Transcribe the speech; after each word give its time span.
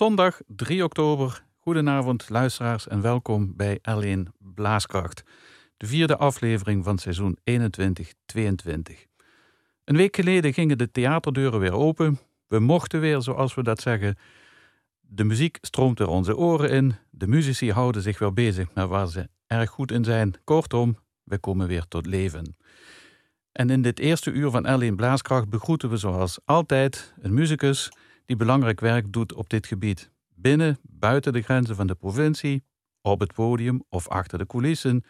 Zondag 0.00 0.40
3 0.46 0.84
oktober. 0.84 1.44
Goedenavond 1.58 2.28
luisteraars 2.28 2.88
en 2.88 3.00
welkom 3.00 3.56
bij 3.56 3.78
L1 3.78 4.32
Blaaskracht. 4.38 5.22
De 5.76 5.86
vierde 5.86 6.16
aflevering 6.16 6.84
van 6.84 6.98
seizoen 6.98 7.38
21-22. 7.50 7.52
Een 9.84 9.96
week 9.96 10.16
geleden 10.16 10.52
gingen 10.52 10.78
de 10.78 10.90
theaterdeuren 10.90 11.60
weer 11.60 11.72
open. 11.72 12.18
We 12.46 12.58
mochten 12.58 13.00
weer, 13.00 13.22
zoals 13.22 13.54
we 13.54 13.62
dat 13.62 13.80
zeggen. 13.80 14.18
De 15.00 15.24
muziek 15.24 15.58
stroomt 15.60 16.00
er 16.00 16.08
onze 16.08 16.36
oren 16.36 16.70
in. 16.70 16.94
De 17.10 17.26
muzici 17.26 17.72
houden 17.72 18.02
zich 18.02 18.18
weer 18.18 18.32
bezig 18.32 18.74
met 18.74 18.88
waar 18.88 19.08
ze 19.08 19.28
erg 19.46 19.70
goed 19.70 19.92
in 19.92 20.04
zijn. 20.04 20.34
Kortom, 20.44 20.98
we 21.22 21.38
komen 21.38 21.66
weer 21.66 21.84
tot 21.88 22.06
leven. 22.06 22.56
En 23.52 23.70
in 23.70 23.82
dit 23.82 23.98
eerste 23.98 24.30
uur 24.30 24.50
van 24.50 24.80
L1 24.80 24.94
Blaaskracht 24.94 25.48
begroeten 25.48 25.90
we 25.90 25.96
zoals 25.96 26.38
altijd 26.44 27.14
een 27.20 27.34
muzikus 27.34 27.90
die 28.30 28.38
belangrijk 28.38 28.80
werk 28.80 29.12
doet 29.12 29.32
op 29.32 29.48
dit 29.48 29.66
gebied. 29.66 30.10
Binnen, 30.34 30.78
buiten 30.82 31.32
de 31.32 31.42
grenzen 31.42 31.76
van 31.76 31.86
de 31.86 31.94
provincie, 31.94 32.64
op 33.02 33.20
het 33.20 33.34
podium 33.34 33.84
of 33.88 34.08
achter 34.08 34.38
de 34.38 34.46
coulissen. 34.46 35.04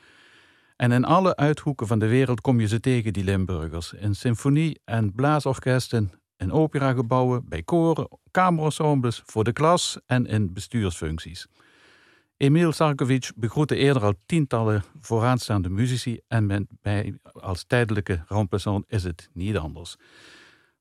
En 0.77 0.93
in 0.93 1.05
alle 1.05 1.37
uithoeken 1.37 1.87
van 1.87 1.99
de 1.99 2.07
wereld 2.07 2.41
kom 2.41 2.61
je 2.61 2.69
ze 2.69 2.81
tegen, 2.81 3.13
die 3.13 3.25
Limburgers. 3.25 3.93
In 3.93 4.15
symfonie- 4.15 4.79
en 4.85 5.13
blaasorkesten, 5.13 6.13
in 6.37 6.53
operagebouwen, 6.53 7.49
bij 7.49 7.63
koren, 7.63 8.09
kamerensembles, 8.31 9.23
voor 9.25 9.45
de 9.45 9.53
klas 9.53 9.99
en 10.07 10.27
in 10.27 10.53
bestuursfuncties. 10.53 11.47
Emil 12.37 12.73
Sarkovic 12.73 13.33
begroette 13.37 13.77
eerder 13.77 14.03
al 14.03 14.15
tientallen 14.27 14.85
vooraanstaande 15.01 15.69
muzici 15.69 16.21
en 16.29 16.69
mij 16.83 17.15
als 17.33 17.65
tijdelijke 17.65 18.25
remplaçant 18.29 18.87
is 18.87 19.05
het 19.05 19.31
niet 19.33 19.57
anders. 19.57 19.97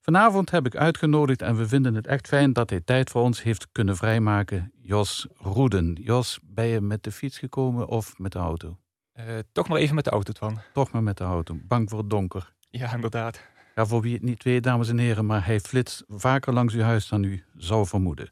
Vanavond 0.10 0.52
heb 0.52 0.66
ik 0.66 0.76
uitgenodigd 0.76 1.42
en 1.42 1.56
we 1.56 1.68
vinden 1.68 1.96
het 1.96 2.08
echt 2.08 2.28
fijn 2.28 2.54
dat 2.54 2.70
hij 2.70 2.82
tijd 2.82 3.10
voor 3.10 3.22
ons 3.22 3.44
heeft 3.44 3.68
kunnen 3.72 3.98
vrijmaken. 3.98 4.72
Jos 4.82 5.28
Roeden. 5.38 5.98
Jos, 6.02 6.40
ben 6.44 6.66
je 6.66 6.82
met 6.82 7.04
de 7.04 7.12
fiets 7.12 7.38
gekomen 7.38 7.88
of 7.88 8.18
met 8.18 8.32
de 8.32 8.40
auto? 8.40 8.78
Uh, 9.20 9.26
toch 9.52 9.68
maar 9.68 9.80
even 9.80 9.96
met 9.96 10.04
de 10.04 10.10
auto, 10.10 10.32
Twan. 10.32 10.60
Toch 10.74 10.92
maar 10.92 11.04
met 11.04 11.18
de 11.18 11.24
auto. 11.24 11.58
Bang 11.68 11.90
voor 11.90 12.00
het 12.00 12.10
donker. 12.10 12.54
Ja, 12.70 12.94
inderdaad. 12.94 13.42
Ja, 13.76 13.86
voor 13.86 14.02
wie 14.02 14.14
het 14.14 14.22
niet 14.22 14.44
weet, 14.44 14.64
dames 14.64 14.90
en 14.90 14.98
heren, 14.98 15.26
maar 15.26 15.46
hij 15.46 15.60
flitst 15.60 16.04
vaker 16.08 16.54
langs 16.54 16.74
uw 16.74 16.82
huis 16.82 17.08
dan 17.08 17.24
u 17.24 17.44
zou 17.58 17.88
vermoeden. 17.88 18.30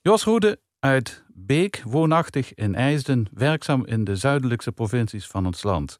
Jos 0.00 0.24
Roeden 0.24 0.58
uit 0.78 1.24
Beek, 1.28 1.82
woonachtig 1.84 2.54
in 2.54 2.74
IJsden, 2.74 3.26
werkzaam 3.32 3.86
in 3.86 4.04
de 4.04 4.16
zuidelijkste 4.16 4.72
provincies 4.72 5.26
van 5.26 5.46
ons 5.46 5.62
land. 5.62 5.96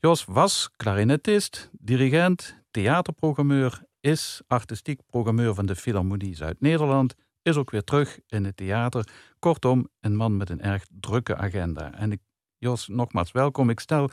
Jos 0.00 0.24
was 0.24 0.70
klarinetist, 0.76 1.70
dirigent, 1.72 2.56
theaterprogrammeur 2.70 3.90
is 4.02 4.40
artistiek 4.46 5.00
programmeur 5.06 5.54
van 5.54 5.66
de 5.66 5.76
Philharmonie 5.76 6.36
Zuid-Nederland, 6.36 7.14
is 7.42 7.56
ook 7.56 7.70
weer 7.70 7.84
terug 7.84 8.18
in 8.26 8.44
het 8.44 8.56
theater. 8.56 9.08
Kortom, 9.38 9.88
een 10.00 10.16
man 10.16 10.36
met 10.36 10.50
een 10.50 10.60
erg 10.60 10.86
drukke 11.00 11.36
agenda. 11.36 11.94
En 11.94 12.12
ik, 12.12 12.20
Jos, 12.58 12.88
nogmaals 12.88 13.32
welkom. 13.32 13.70
Ik 13.70 13.80
stel 13.80 14.10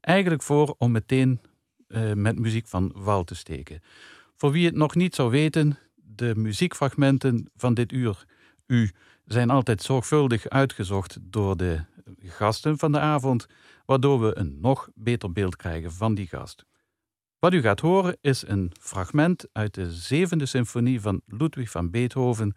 eigenlijk 0.00 0.42
voor 0.42 0.74
om 0.78 0.90
meteen 0.90 1.40
uh, 1.88 2.12
met 2.12 2.38
muziek 2.38 2.66
van 2.66 2.92
wal 2.94 3.24
te 3.24 3.34
steken. 3.34 3.82
Voor 4.36 4.52
wie 4.52 4.66
het 4.66 4.74
nog 4.74 4.94
niet 4.94 5.14
zou 5.14 5.30
weten, 5.30 5.78
de 5.94 6.34
muziekfragmenten 6.36 7.50
van 7.56 7.74
dit 7.74 7.92
uur, 7.92 8.24
u, 8.66 8.90
zijn 9.24 9.50
altijd 9.50 9.82
zorgvuldig 9.82 10.48
uitgezocht 10.48 11.18
door 11.20 11.56
de 11.56 11.84
gasten 12.18 12.78
van 12.78 12.92
de 12.92 12.98
avond, 12.98 13.46
waardoor 13.86 14.20
we 14.20 14.38
een 14.38 14.60
nog 14.60 14.88
beter 14.94 15.32
beeld 15.32 15.56
krijgen 15.56 15.92
van 15.92 16.14
die 16.14 16.26
gast. 16.26 16.64
Wat 17.40 17.52
u 17.52 17.60
gaat 17.60 17.80
horen 17.80 18.16
is 18.20 18.48
een 18.48 18.72
fragment 18.80 19.48
uit 19.52 19.74
de 19.74 19.92
zevende 19.92 20.46
symfonie 20.46 21.00
van 21.00 21.22
Ludwig 21.26 21.70
van 21.70 21.90
Beethoven, 21.90 22.56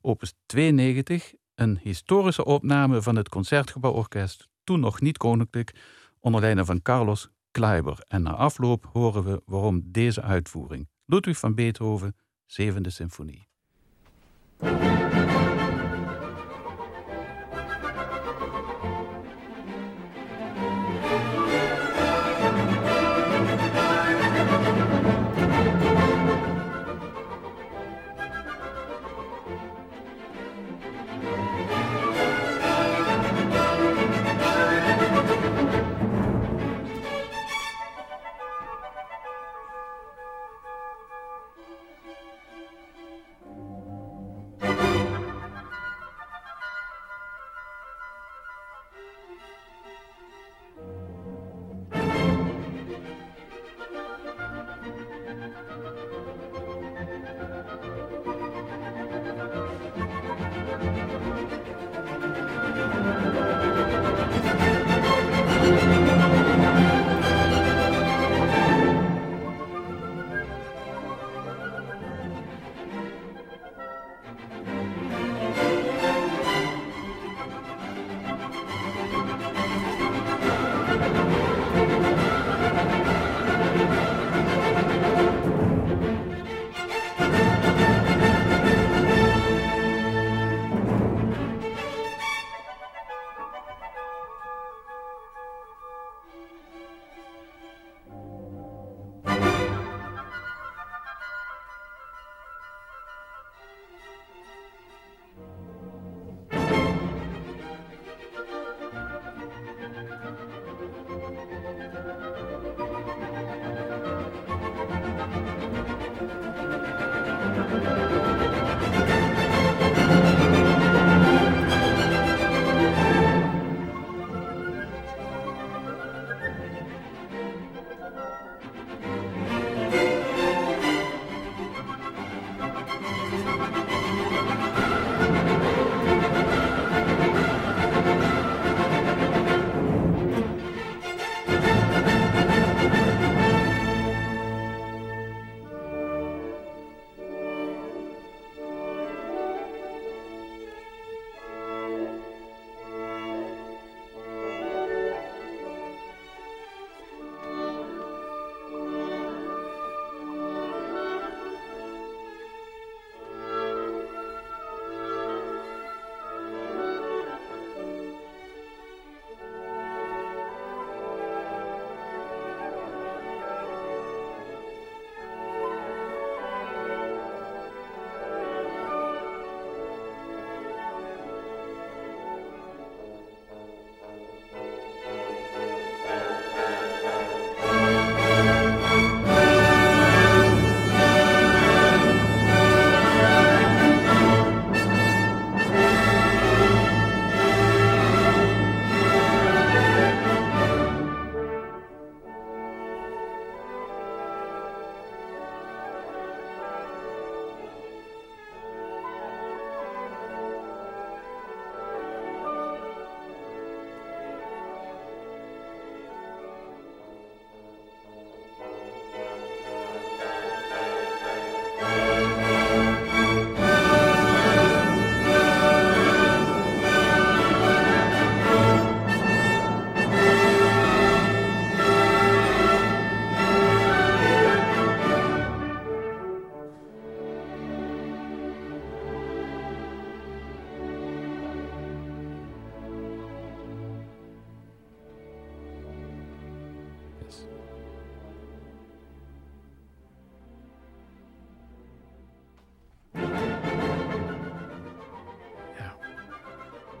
opus 0.00 0.34
92, 0.46 1.32
een 1.54 1.78
historische 1.82 2.44
opname 2.44 3.02
van 3.02 3.16
het 3.16 3.28
Concertgebouworkest, 3.28 4.48
toen 4.64 4.80
nog 4.80 5.00
niet 5.00 5.16
koninklijk, 5.16 5.74
onder 6.20 6.40
leiding 6.40 6.66
van 6.66 6.82
Carlos 6.82 7.28
Kleiber. 7.50 8.04
En 8.08 8.22
na 8.22 8.34
afloop 8.34 8.88
horen 8.92 9.24
we 9.24 9.42
waarom 9.46 9.82
deze 9.84 10.22
uitvoering. 10.22 10.88
Ludwig 11.04 11.38
van 11.38 11.54
Beethoven, 11.54 12.16
zevende 12.46 12.90
symfonie. 12.90 13.48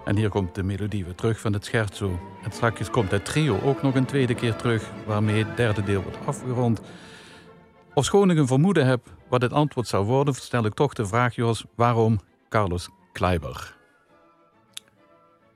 En 0.04 0.16
hier 0.16 0.28
komt 0.28 0.54
de 0.54 0.62
melodie 0.62 1.04
weer 1.04 1.14
terug 1.14 1.40
van 1.40 1.52
het 1.52 1.64
scherzo. 1.64 2.20
En 2.42 2.52
straks 2.52 2.90
komt 2.90 3.10
het 3.10 3.24
trio 3.24 3.60
ook 3.60 3.82
nog 3.82 3.94
een 3.94 4.04
tweede 4.04 4.34
keer 4.34 4.56
terug, 4.56 4.90
waarmee 5.06 5.44
het 5.44 5.56
derde 5.56 5.82
deel 5.82 6.02
wordt 6.02 6.26
afgerond. 6.26 6.80
Ofschoon 7.94 8.30
ik 8.30 8.38
een 8.38 8.46
vermoeden 8.46 8.86
heb 8.86 9.16
wat 9.28 9.42
het 9.42 9.52
antwoord 9.52 9.88
zou 9.88 10.04
worden, 10.06 10.34
stel 10.34 10.64
ik 10.64 10.74
toch 10.74 10.94
de 10.94 11.06
vraag, 11.06 11.34
Jos, 11.34 11.64
waarom 11.74 12.20
Carlos 12.48 12.88
Kleiber? 13.12 13.76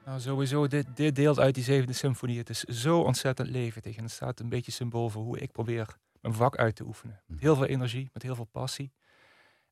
Nou, 0.04 0.20
sowieso, 0.20 0.66
dit, 0.66 0.86
dit 0.94 1.16
deelt 1.16 1.38
uit 1.38 1.54
die 1.54 1.64
zevende 1.64 1.92
symfonie. 1.92 2.38
Het 2.38 2.50
is 2.50 2.62
zo 2.62 3.00
ontzettend 3.00 3.48
levendig 3.48 3.96
en 3.96 4.02
het 4.02 4.12
staat 4.12 4.40
een 4.40 4.48
beetje 4.48 4.72
symbool 4.72 5.08
voor 5.08 5.22
hoe 5.22 5.38
ik 5.38 5.52
probeer 5.52 5.96
mijn 6.20 6.34
vak 6.34 6.56
uit 6.56 6.76
te 6.76 6.84
oefenen. 6.84 7.20
Met 7.26 7.40
heel 7.40 7.54
veel 7.56 7.66
energie, 7.66 8.10
met 8.12 8.22
heel 8.22 8.34
veel 8.34 8.48
passie. 8.52 8.92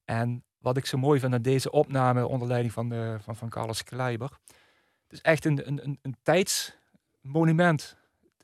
En 0.05 0.45
wat 0.59 0.77
ik 0.77 0.87
zo 0.87 0.99
mooi 0.99 1.21
vind 1.21 1.35
aan 1.35 1.43
deze 1.43 1.71
opname 1.71 2.27
onder 2.27 2.49
leiding 2.49 2.73
van, 2.73 2.89
de, 2.89 3.17
van, 3.21 3.37
van 3.37 3.49
Carlos 3.49 3.83
Kleiber. 3.83 4.31
Het 5.07 5.13
is 5.13 5.21
echt 5.21 5.45
een, 5.45 5.67
een, 5.67 5.85
een, 5.85 5.99
een 6.03 6.17
tijdsmonument. 6.23 7.97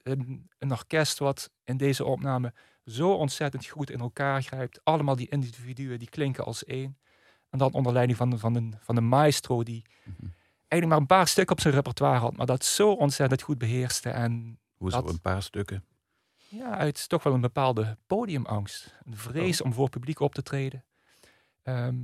Een, 0.03 0.51
een 0.59 0.71
orkest 0.73 1.19
wat 1.19 1.51
in 1.65 1.77
deze 1.77 2.05
opname 2.05 2.53
zo 2.85 3.13
ontzettend 3.13 3.67
goed 3.67 3.91
in 3.91 4.01
elkaar 4.01 4.43
grijpt. 4.43 4.81
Allemaal 4.85 5.17
die 5.17 5.29
individuen 5.29 5.99
die 5.99 6.09
klinken 6.09 6.45
als 6.45 6.65
één. 6.65 6.99
En 7.51 7.59
dan 7.59 7.73
onder 7.73 7.93
leiding 7.93 8.19
van, 8.19 8.39
van, 8.39 8.55
een, 8.55 8.75
van 8.81 8.97
een 8.97 9.09
maestro 9.09 9.63
die 9.63 9.83
mhm. 10.05 10.27
eigenlijk 10.69 10.87
maar 10.87 10.99
een 10.99 11.19
paar 11.19 11.29
stukken 11.29 11.57
op 11.57 11.63
zijn 11.63 11.75
repertoire 11.75 12.19
had, 12.19 12.37
maar 12.37 12.47
dat 12.47 12.65
zo 12.65 12.93
ontzettend 12.93 13.43
goed 13.43 13.59
beheerste. 13.59 14.11
En 14.11 14.59
Hoe 14.77 14.91
zo 14.91 15.07
een 15.07 15.21
paar 15.21 15.43
stukken? 15.43 15.85
Ja, 16.49 16.77
uit 16.77 17.09
toch 17.09 17.23
wel 17.23 17.35
een 17.35 17.41
bepaalde 17.41 17.97
podiumangst. 18.07 18.95
Een 19.05 19.17
vrees 19.17 19.61
oh. 19.61 19.67
om 19.67 19.73
voor 19.73 19.89
publiek 19.89 20.21
op 20.21 20.35
te 20.35 20.43
treden. 20.43 20.85
Ehm, 21.63 21.97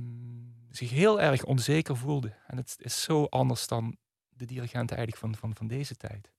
zich 0.69 0.89
heel 0.89 1.21
erg 1.21 1.43
onzeker 1.43 1.97
voelde. 1.97 2.33
En 2.47 2.57
het 2.57 2.75
is 2.79 3.01
zo 3.01 3.25
anders 3.25 3.67
dan 3.67 3.97
de 4.39 4.45
dirigenten 4.45 4.97
eigenlijk 4.97 5.17
van, 5.17 5.35
van, 5.35 5.55
van 5.55 5.67
deze 5.67 5.95
tijd. 5.95 6.31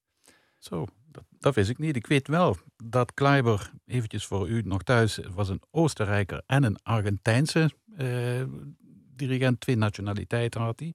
Zo, 0.58 0.86
dat, 1.10 1.24
dat 1.38 1.54
wist 1.54 1.70
ik 1.70 1.78
niet. 1.78 1.96
Ik 1.96 2.06
weet 2.06 2.28
wel 2.28 2.56
dat 2.84 3.14
Kleiber, 3.14 3.72
eventjes 3.86 4.26
voor 4.26 4.48
u 4.48 4.62
nog 4.62 4.82
thuis, 4.82 5.20
was 5.34 5.48
een 5.48 5.62
Oostenrijker 5.70 6.42
en 6.46 6.64
een 6.64 6.82
Argentijnse 6.82 7.70
uh, 7.98 8.44
dirigent. 9.16 9.60
Twee 9.60 9.76
nationaliteiten 9.76 10.60
had 10.60 10.80
hij. 10.80 10.94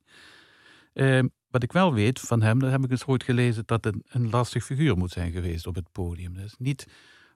Uh, 0.94 1.30
wat 1.48 1.64
ik 1.64 1.72
wel 1.72 1.94
weet 1.94 2.20
van 2.20 2.42
hem, 2.42 2.60
dat 2.60 2.72
heb 2.72 2.84
ik 2.84 2.92
eens 2.92 3.06
ooit 3.06 3.24
gelezen, 3.24 3.64
dat 3.66 3.84
het 3.84 3.96
een 4.08 4.30
lastig 4.30 4.66
figuur 4.66 4.98
moet 4.98 5.12
zijn 5.12 5.32
geweest 5.32 5.68
op 5.68 5.76
het 5.76 5.92
podium. 5.92 6.34
Dus 6.34 6.56
niet 6.58 6.88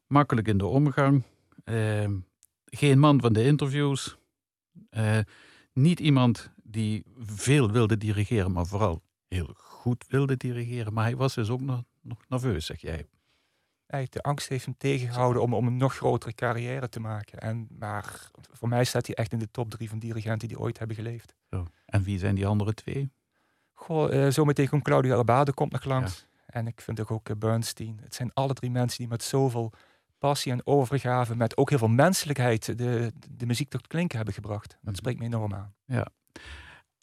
makkelijk 0.07 0.47
in 0.47 0.57
de 0.57 0.65
omgang. 0.65 1.23
Uh, 1.65 2.09
geen 2.65 2.99
man 2.99 3.21
van 3.21 3.33
de 3.33 3.43
interviews. 3.43 4.17
Uh, 4.91 5.19
niet 5.73 5.99
iemand 5.99 6.51
die 6.63 7.03
veel 7.17 7.71
wilde 7.71 7.97
dirigeren, 7.97 8.51
maar 8.51 8.65
vooral 8.65 9.01
heel 9.29 9.53
goed 9.55 10.05
wilde 10.07 10.37
dirigeren. 10.37 10.93
Maar 10.93 11.03
hij 11.03 11.15
was 11.15 11.33
dus 11.33 11.49
ook 11.49 11.61
nog, 11.61 11.83
nog 12.01 12.17
nerveus, 12.27 12.65
zeg 12.65 12.81
jij. 12.81 13.07
de 13.87 14.21
angst 14.21 14.49
heeft 14.49 14.65
hem 14.65 14.77
tegengehouden 14.77 15.41
om, 15.41 15.53
om 15.53 15.67
een 15.67 15.77
nog 15.77 15.95
grotere 15.95 16.33
carrière 16.33 16.89
te 16.89 16.99
maken. 16.99 17.39
En, 17.39 17.67
maar 17.79 18.31
voor 18.51 18.69
mij 18.69 18.83
staat 18.83 19.05
hij 19.05 19.15
echt 19.15 19.31
in 19.31 19.39
de 19.39 19.51
top 19.51 19.69
drie 19.69 19.89
van 19.89 19.99
dirigenten 19.99 20.47
die 20.47 20.59
ooit 20.59 20.77
hebben 20.77 20.95
geleefd. 20.95 21.35
Zo. 21.49 21.65
En 21.85 22.03
wie 22.03 22.19
zijn 22.19 22.35
die 22.35 22.47
andere 22.47 22.73
twee? 22.73 23.11
Goh, 23.73 24.13
uh, 24.13 24.29
zometeen 24.29 24.69
komt 24.69 24.83
Claudio 24.83 25.15
Albade 25.15 25.53
komt 25.53 25.71
nog 25.71 25.83
langs. 25.83 26.27
En 26.45 26.67
ik 26.67 26.81
vind 26.81 26.99
ook, 26.99 27.11
ook 27.11 27.29
uh, 27.29 27.35
Bernstein. 27.37 27.99
Het 28.01 28.15
zijn 28.15 28.33
alle 28.33 28.53
drie 28.53 28.71
mensen 28.71 28.97
die 28.97 29.07
met 29.07 29.23
zoveel 29.23 29.73
passie 30.17 30.51
en 30.51 30.65
overgave, 30.65 31.35
met 31.35 31.57
ook 31.57 31.69
heel 31.69 31.77
veel 31.77 31.87
menselijkheid, 31.87 32.77
de, 32.77 33.13
de 33.29 33.45
muziek 33.45 33.69
tot 33.69 33.87
klinken 33.87 34.15
hebben 34.15 34.33
gebracht. 34.33 34.69
Dat 34.69 34.79
mhm. 34.81 34.95
spreekt 34.95 35.19
me 35.19 35.25
enorm 35.25 35.53
aan. 35.53 35.73
Ja. 35.85 36.07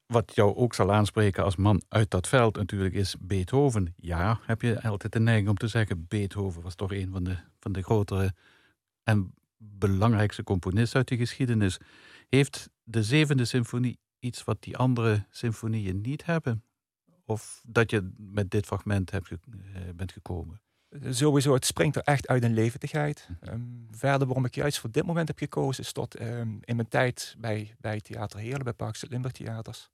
Wat 0.07 0.35
jou 0.35 0.57
ook 0.57 0.75
zal 0.75 0.93
aanspreken 0.93 1.45
als 1.45 1.57
man 1.57 1.83
uit 1.89 2.11
dat 2.11 2.29
veld 2.29 2.57
natuurlijk 2.57 2.95
is 2.95 3.17
Beethoven. 3.21 3.95
Ja, 3.97 4.41
heb 4.43 4.63
je 4.63 4.83
altijd 4.83 5.13
de 5.13 5.21
neiging 5.21 5.49
om 5.49 5.57
te 5.57 5.69
zeggen, 5.69 6.07
Beethoven 6.09 6.63
was 6.63 6.75
toch 6.75 6.93
een 6.93 7.11
van 7.11 7.25
de, 7.25 7.37
van 7.61 7.73
de 7.73 7.83
grotere 7.83 8.35
en 9.03 9.35
belangrijkste 9.57 10.43
componisten 10.43 10.99
uit 10.99 11.09
de 11.09 11.17
geschiedenis. 11.17 11.79
Heeft 12.29 12.71
de 12.83 13.03
zevende 13.03 13.45
symfonie 13.45 13.99
iets 14.19 14.45
wat 14.45 14.63
die 14.63 14.77
andere 14.77 15.27
symfonieën 15.31 16.01
niet 16.01 16.25
hebben? 16.25 16.65
Of 17.25 17.63
dat 17.67 17.91
je 17.91 18.13
met 18.17 18.51
dit 18.51 18.67
fragment 18.67 19.11
hebt, 19.11 19.31
uh, 19.31 19.37
bent 19.95 20.13
gekomen? 20.13 20.61
sowieso, 21.11 21.55
het 21.55 21.67
springt 21.67 21.97
er 21.97 22.03
echt 22.03 22.29
uit 22.29 22.43
in 22.43 22.55
levendigheid. 22.55 23.29
Um, 23.43 23.87
verder 23.91 24.27
waarom 24.27 24.45
ik 24.45 24.55
juist 24.55 24.79
voor 24.79 24.91
dit 24.91 25.07
moment 25.07 25.29
heb 25.29 25.39
gekozen, 25.39 25.85
is 25.85 25.93
tot 25.93 26.15
ehm, 26.15 26.57
in 26.61 26.77
mijn 26.77 26.89
tijd 26.89 27.35
bij, 27.39 27.75
bij 27.81 28.01
Theater 28.01 28.39
Heerlen, 28.39 28.65
bij 28.65 28.73
Parks 28.73 29.05
Limburg 29.09 29.33
Theaters. 29.33 29.91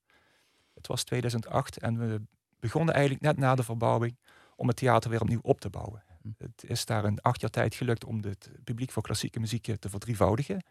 Het 0.82 0.90
was 0.90 1.04
2008 1.04 1.78
en 1.78 1.98
we 1.98 2.20
begonnen 2.60 2.94
eigenlijk 2.94 3.24
net 3.24 3.36
na 3.36 3.54
de 3.54 3.62
verbouwing 3.62 4.16
om 4.56 4.68
het 4.68 4.76
theater 4.76 5.10
weer 5.10 5.20
opnieuw 5.20 5.40
op 5.42 5.60
te 5.60 5.70
bouwen. 5.70 6.02
Hm. 6.22 6.28
Het 6.38 6.64
is 6.66 6.84
daar 6.84 7.04
in 7.04 7.20
acht 7.20 7.40
jaar 7.40 7.50
tijd 7.50 7.74
gelukt 7.74 8.04
om 8.04 8.24
het 8.24 8.50
publiek 8.64 8.90
voor 8.90 9.02
klassieke 9.02 9.40
muziek 9.40 9.76
te 9.78 9.88
verdrievoudigen. 9.88 10.64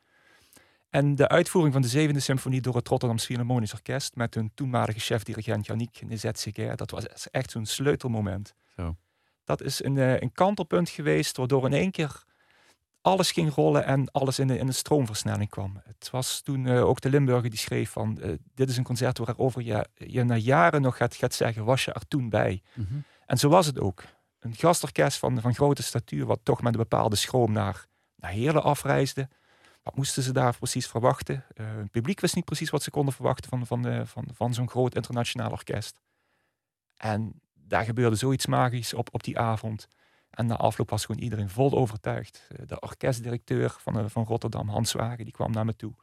En 0.89 1.15
de 1.15 1.27
uitvoering 1.27 1.73
van 1.73 1.81
de 1.81 1.87
zevende 1.87 2.19
symfonie 2.19 2.61
door 2.61 2.75
het 2.75 2.87
Rotterdams 2.87 3.25
Philharmonisch 3.25 3.73
Orkest 3.73 4.15
met 4.15 4.33
hun 4.33 4.51
toenmalige 4.53 4.99
chef-dirigent 4.99 5.65
Yannick 5.65 6.01
Nezet-Seguer, 6.01 6.75
dat 6.75 6.91
was 6.91 7.29
echt 7.29 7.51
zo'n 7.51 7.65
sleutelmoment. 7.65 8.53
Zo. 8.75 8.95
Dat 9.43 9.61
is 9.61 9.83
een, 9.83 9.97
eh, 9.97 10.19
een 10.19 10.31
kantelpunt 10.31 10.89
geweest, 10.89 11.37
waardoor 11.37 11.65
in 11.65 11.73
één 11.73 11.91
keer 11.91 12.23
alles 13.01 13.31
ging 13.31 13.53
rollen 13.53 13.85
en 13.85 14.11
alles 14.11 14.39
in, 14.39 14.47
de, 14.47 14.57
in 14.57 14.67
een 14.67 14.73
stroomversnelling 14.73 15.49
kwam. 15.49 15.81
Het 15.83 16.09
was 16.09 16.41
toen 16.41 16.65
uh, 16.65 16.85
ook 16.85 17.01
de 17.01 17.09
Limburger 17.09 17.49
die 17.49 17.59
schreef 17.59 17.89
van, 17.89 18.17
uh, 18.21 18.37
dit 18.53 18.69
is 18.69 18.77
een 18.77 18.83
concert 18.83 19.17
waarover 19.17 19.61
je, 19.61 19.87
je 19.93 20.23
na 20.23 20.35
jaren 20.35 20.81
nog 20.81 20.97
gaat, 20.97 21.15
gaat 21.15 21.33
zeggen, 21.33 21.65
was 21.65 21.85
je 21.85 21.93
er 21.93 22.07
toen 22.07 22.29
bij? 22.29 22.61
Mm 22.73 22.85
-hmm. 22.89 23.03
En 23.25 23.37
zo 23.37 23.49
was 23.49 23.65
het 23.65 23.79
ook. 23.79 24.03
Een 24.39 24.55
gastorkest 24.55 25.17
van, 25.17 25.41
van 25.41 25.55
grote 25.55 25.83
statuur, 25.83 26.25
wat 26.25 26.39
toch 26.43 26.61
met 26.61 26.73
een 26.73 26.79
bepaalde 26.79 27.15
schroom 27.15 27.51
naar, 27.51 27.85
naar 28.15 28.31
Heerlen 28.31 28.63
afreisde. 28.63 29.29
Wat 29.83 29.95
moesten 29.95 30.23
ze 30.23 30.33
daar 30.33 30.57
precies 30.57 30.87
verwachten? 30.87 31.45
Uh, 31.55 31.65
het 31.77 31.91
publiek 31.91 32.19
wist 32.19 32.35
niet 32.35 32.45
precies 32.45 32.69
wat 32.69 32.83
ze 32.83 32.89
konden 32.89 33.13
verwachten 33.13 33.49
van, 33.49 33.65
van, 33.65 34.07
van, 34.07 34.27
van 34.33 34.53
zo'n 34.53 34.69
groot 34.69 34.95
internationaal 34.95 35.51
orkest. 35.51 35.99
En 36.95 37.41
daar 37.53 37.83
gebeurde 37.83 38.15
zoiets 38.15 38.45
magisch 38.45 38.93
op, 38.93 39.09
op 39.11 39.23
die 39.23 39.39
avond. 39.39 39.87
En 40.31 40.45
na 40.45 40.55
afloop 40.55 40.89
was 40.89 41.05
gewoon 41.05 41.21
iedereen 41.21 41.49
vol 41.49 41.71
overtuigd. 41.71 42.47
Eh, 42.49 42.67
de 42.67 42.79
orkestdirecteur 42.79 43.75
van, 43.79 43.99
eh, 43.99 44.05
van 44.07 44.23
Rotterdam, 44.23 44.69
Hans 44.69 44.91
Wagen, 44.91 45.23
die 45.23 45.33
kwam 45.33 45.51
naar 45.51 45.65
me 45.65 45.75
toe. 45.75 45.93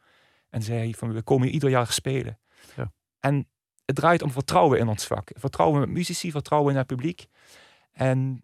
En 0.49 0.61
zei 0.61 0.95
van, 0.95 1.13
we 1.13 1.21
komen 1.21 1.49
ieder 1.49 1.69
jaar 1.69 1.91
spelen. 1.91 2.39
Ja. 2.75 2.91
En 3.19 3.47
het 3.85 3.95
draait 3.95 4.21
om 4.21 4.31
vertrouwen 4.31 4.79
in 4.79 4.87
ons 4.87 5.05
vak. 5.05 5.31
Vertrouwen 5.35 5.79
met 5.79 5.89
muzici, 5.89 6.31
vertrouwen 6.31 6.71
in 6.71 6.77
het 6.77 6.87
publiek. 6.87 7.27
En 7.91 8.43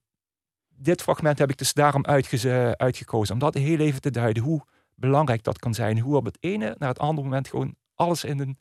dit 0.69 1.01
fragment 1.01 1.39
heb 1.39 1.49
ik 1.49 1.57
dus 1.57 1.73
daarom 1.73 2.05
uitgekozen. 2.05 3.33
Om 3.33 3.39
dat 3.39 3.53
heel 3.53 3.79
even 3.79 4.01
te 4.01 4.11
duiden 4.11 4.43
hoe 4.43 4.65
belangrijk 4.95 5.43
dat 5.43 5.59
kan 5.59 5.73
zijn. 5.73 5.99
Hoe 5.99 6.15
op 6.15 6.25
het 6.25 6.37
ene 6.39 6.75
naar 6.77 6.89
het 6.89 6.99
andere 6.99 7.27
moment 7.27 7.47
gewoon 7.47 7.75
alles 7.95 8.23
in 8.23 8.39
een, 8.39 8.59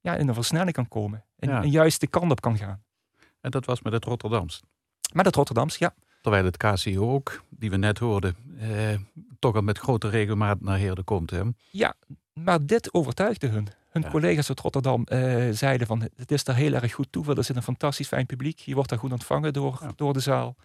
ja, 0.00 0.16
in 0.16 0.28
een 0.28 0.34
versnelling 0.34 0.72
kan 0.72 0.88
komen. 0.88 1.24
En, 1.36 1.48
ja. 1.48 1.62
en 1.62 1.70
juist 1.70 2.00
de 2.00 2.06
kant 2.06 2.30
op 2.30 2.40
kan 2.40 2.56
gaan. 2.56 2.84
En 3.40 3.50
dat 3.50 3.64
was 3.64 3.82
met 3.82 3.92
het 3.92 4.04
Rotterdams. 4.04 4.62
Met 5.12 5.26
het 5.26 5.34
Rotterdams, 5.34 5.76
ja. 5.76 5.94
Terwijl 6.20 6.44
het 6.44 6.56
KCO 6.56 7.12
ook, 7.12 7.42
die 7.48 7.70
we 7.70 7.76
net 7.76 7.98
hoorden, 7.98 8.36
eh, 8.58 8.94
toch 9.38 9.54
al 9.54 9.62
met 9.62 9.78
grote 9.78 10.08
regelmaat 10.08 10.60
naar 10.60 10.78
Heerde 10.78 11.02
komt. 11.02 11.30
Hè? 11.30 11.42
Ja, 11.70 11.94
maar 12.32 12.66
dit 12.66 12.94
overtuigde 12.94 13.46
hun. 13.46 13.68
Hun 13.88 14.10
collega's 14.10 14.48
uit 14.48 14.60
Rotterdam 14.60 15.04
eh, 15.04 15.48
zeiden 15.50 15.86
van 15.86 16.08
het 16.16 16.30
is 16.30 16.44
daar 16.44 16.56
heel 16.56 16.72
erg 16.72 16.92
goed 16.92 17.06
toe. 17.10 17.34
Er 17.34 17.44
zit 17.44 17.56
een 17.56 17.62
fantastisch 17.62 18.08
fijn 18.08 18.26
publiek. 18.26 18.58
Je 18.58 18.74
wordt 18.74 18.88
daar 18.88 18.98
goed 18.98 19.12
ontvangen 19.12 19.52
door, 19.52 19.92
door 19.96 20.12
de 20.12 20.20
zaal. 20.20 20.56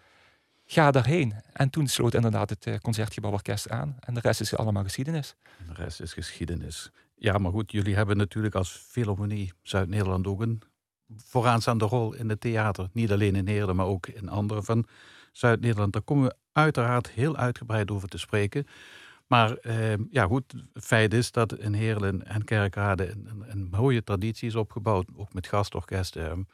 Ga 0.66 0.90
daarheen. 0.90 1.34
En 1.52 1.70
toen 1.70 1.86
sloot 1.86 2.14
inderdaad 2.14 2.50
het 2.50 2.66
uh, 2.66 2.74
Concertgebouworkest 2.76 3.70
aan. 3.70 3.96
En 4.00 4.14
de 4.14 4.20
rest 4.20 4.40
is 4.40 4.56
allemaal 4.56 4.82
geschiedenis. 4.82 5.34
De 5.66 5.74
rest 5.74 6.00
is 6.00 6.12
geschiedenis. 6.12 6.90
Ja, 7.14 7.38
maar 7.38 7.52
goed, 7.52 7.72
jullie 7.72 7.94
hebben 7.94 8.16
natuurlijk 8.16 8.54
als 8.54 8.70
Philharmonie 8.88 9.52
Zuid-Nederland 9.62 10.26
ook 10.26 10.40
een 10.40 10.62
vooraanstaande 11.16 11.84
rol 11.84 12.14
in 12.14 12.28
het 12.28 12.40
theater. 12.40 12.88
Niet 12.92 13.12
alleen 13.12 13.36
in 13.36 13.48
Heerlen, 13.48 13.76
maar 13.76 13.86
ook 13.86 14.06
in 14.06 14.28
andere 14.28 14.62
van 14.62 14.86
Zuid-Nederland. 15.36 15.92
Daar 15.92 16.02
komen 16.02 16.28
we 16.28 16.36
uiteraard 16.52 17.10
heel 17.10 17.36
uitgebreid 17.36 17.90
over 17.90 18.08
te 18.08 18.18
spreken. 18.18 18.66
Maar 19.26 19.56
eh, 19.56 19.94
ja, 20.10 20.26
goed, 20.26 20.54
feit 20.74 21.14
is 21.14 21.32
dat 21.32 21.58
in 21.58 21.72
Heerlen 21.72 22.26
en 22.26 22.44
Kerkrade 22.44 23.10
een, 23.10 23.44
een, 23.46 23.68
mooie 23.70 24.04
traditie 24.04 24.48
is 24.48 24.54
opgebouwd, 24.54 25.08
ook 25.16 25.32
met 25.32 25.46
gastorkesten. 25.46 26.48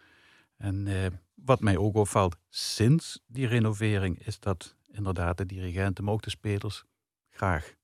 En 0.57 0.87
eh, 0.87 1.07
wat 1.35 1.61
mij 1.61 1.77
ook 1.77 1.95
opvalt 1.95 2.37
sinds 2.49 3.21
die 3.27 3.47
renovering 3.47 4.27
is 4.27 4.41
dat 4.41 4.77
inderdaad 4.93 5.39
de 5.39 5.47
dirigenten, 5.47 6.05
maar 6.05 6.15
ook 6.15 6.23
de 6.23 6.31
spelers, 6.31 6.85
graag 7.31 7.75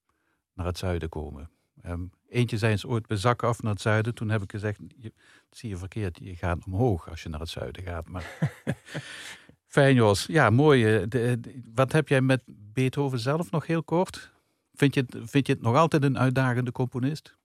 naar 0.52 0.66
het 0.66 0.78
zuiden 0.78 1.08
komen. 1.08 1.50
Um, 1.86 2.10
eentje 2.28 2.58
zijn 2.58 2.78
ze 2.78 2.88
ooit 2.88 3.06
bezakken 3.06 3.48
af 3.48 3.62
naar 3.62 3.72
het 3.72 3.80
zuiden. 3.80 4.14
Toen 4.14 4.28
heb 4.28 4.42
ik 4.42 4.50
gezegd, 4.50 4.78
je, 4.96 5.12
zie 5.50 5.68
je 5.68 5.76
verkeerd, 5.76 6.18
je 6.22 6.36
gaat 6.36 6.64
omhoog 6.66 7.08
als 7.08 7.22
je 7.22 7.28
naar 7.28 7.40
het 7.40 7.48
zuiden 7.48 7.82
gaat. 7.82 8.08
Maar 8.08 8.52
fijn 9.66 10.14
ja 10.26 10.50
mooi. 10.50 10.96
Eh, 10.96 11.02
de, 11.08 11.40
wat 11.74 11.92
heb 11.92 12.08
jij 12.08 12.20
met 12.20 12.42
Beethoven 12.46 13.18
zelf 13.18 13.50
nog 13.50 13.66
heel 13.66 13.82
kort? 13.82 14.32
Vind 14.74 14.94
je 14.94 15.00
het, 15.00 15.30
vind 15.30 15.46
je 15.46 15.52
het 15.52 15.62
nog 15.62 15.76
altijd 15.76 16.02
een 16.02 16.18
uitdagende 16.18 16.72
componist? 16.72 17.36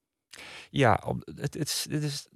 Ja, 0.70 1.04
het, 1.36 1.54
het, 1.54 1.56
is, 1.56 1.88
het 1.90 2.04
is 2.04 2.28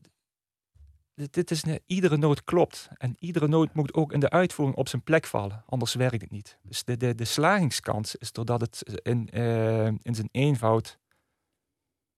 dit 1.15 1.51
is, 1.51 1.63
iedere 1.85 2.17
noot 2.17 2.43
klopt. 2.43 2.89
En 2.97 3.15
iedere 3.19 3.47
noot 3.47 3.73
moet 3.73 3.93
ook 3.93 4.11
in 4.11 4.19
de 4.19 4.29
uitvoering 4.29 4.77
op 4.77 4.87
zijn 4.87 5.03
plek 5.03 5.25
vallen. 5.25 5.63
Anders 5.65 5.93
werkt 5.93 6.21
het 6.21 6.31
niet. 6.31 6.57
Dus 6.61 6.83
de, 6.83 6.97
de, 6.97 7.15
de 7.15 7.25
slagingskans 7.25 8.15
is 8.15 8.31
doordat 8.31 8.61
het 8.61 8.99
in, 9.03 9.29
uh, 9.33 9.85
in 9.85 10.15
zijn 10.15 10.29
eenvoud, 10.31 10.97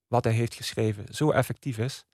wat 0.08 0.24
hij 0.24 0.34
heeft 0.34 0.54
geschreven, 0.54 1.14
zo 1.14 1.32
effectief 1.32 1.78
is. 1.78 2.06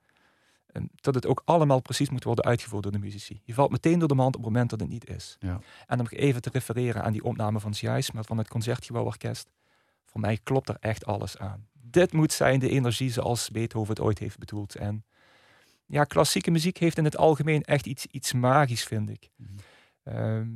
Dat 0.95 1.15
het 1.15 1.25
ook 1.25 1.41
allemaal 1.45 1.81
precies 1.81 2.09
moet 2.09 2.23
worden 2.23 2.45
uitgevoerd 2.45 2.83
door 2.83 2.91
de 2.91 2.99
muzici. 2.99 3.41
Je 3.43 3.53
valt 3.53 3.71
meteen 3.71 3.99
door 3.99 4.07
de 4.07 4.15
mand 4.15 4.35
op 4.35 4.43
het 4.43 4.51
moment 4.51 4.69
dat 4.69 4.79
het 4.79 4.89
niet 4.89 5.09
is. 5.09 5.37
Ja. 5.39 5.59
En 5.87 5.99
om 5.99 6.07
even 6.09 6.41
te 6.41 6.49
refereren 6.53 7.03
aan 7.03 7.11
die 7.11 7.23
opname 7.23 7.59
van 7.59 7.73
Zijs, 7.73 8.11
maar 8.11 8.25
van 8.25 8.37
het 8.37 8.47
Concertgebouworkest. 8.47 9.51
Voor 10.05 10.21
mij 10.21 10.39
klopt 10.43 10.69
er 10.69 10.77
echt 10.79 11.05
alles 11.05 11.37
aan. 11.37 11.67
Dit 11.81 12.13
moet 12.13 12.31
zijn 12.31 12.59
de 12.59 12.69
energie 12.69 13.11
zoals 13.11 13.49
Beethoven 13.49 13.93
het 13.93 14.03
ooit 14.03 14.19
heeft 14.19 14.37
bedoeld. 14.37 14.75
En 14.75 15.05
ja, 15.85 16.03
klassieke 16.03 16.51
muziek 16.51 16.77
heeft 16.77 16.97
in 16.97 17.03
het 17.03 17.17
algemeen 17.17 17.63
echt 17.63 17.85
iets, 17.85 18.05
iets 18.05 18.33
magisch, 18.33 18.83
vind 18.83 19.09
ik. 19.09 19.29
Mhm. 19.35 19.49
Ehm, 20.03 20.47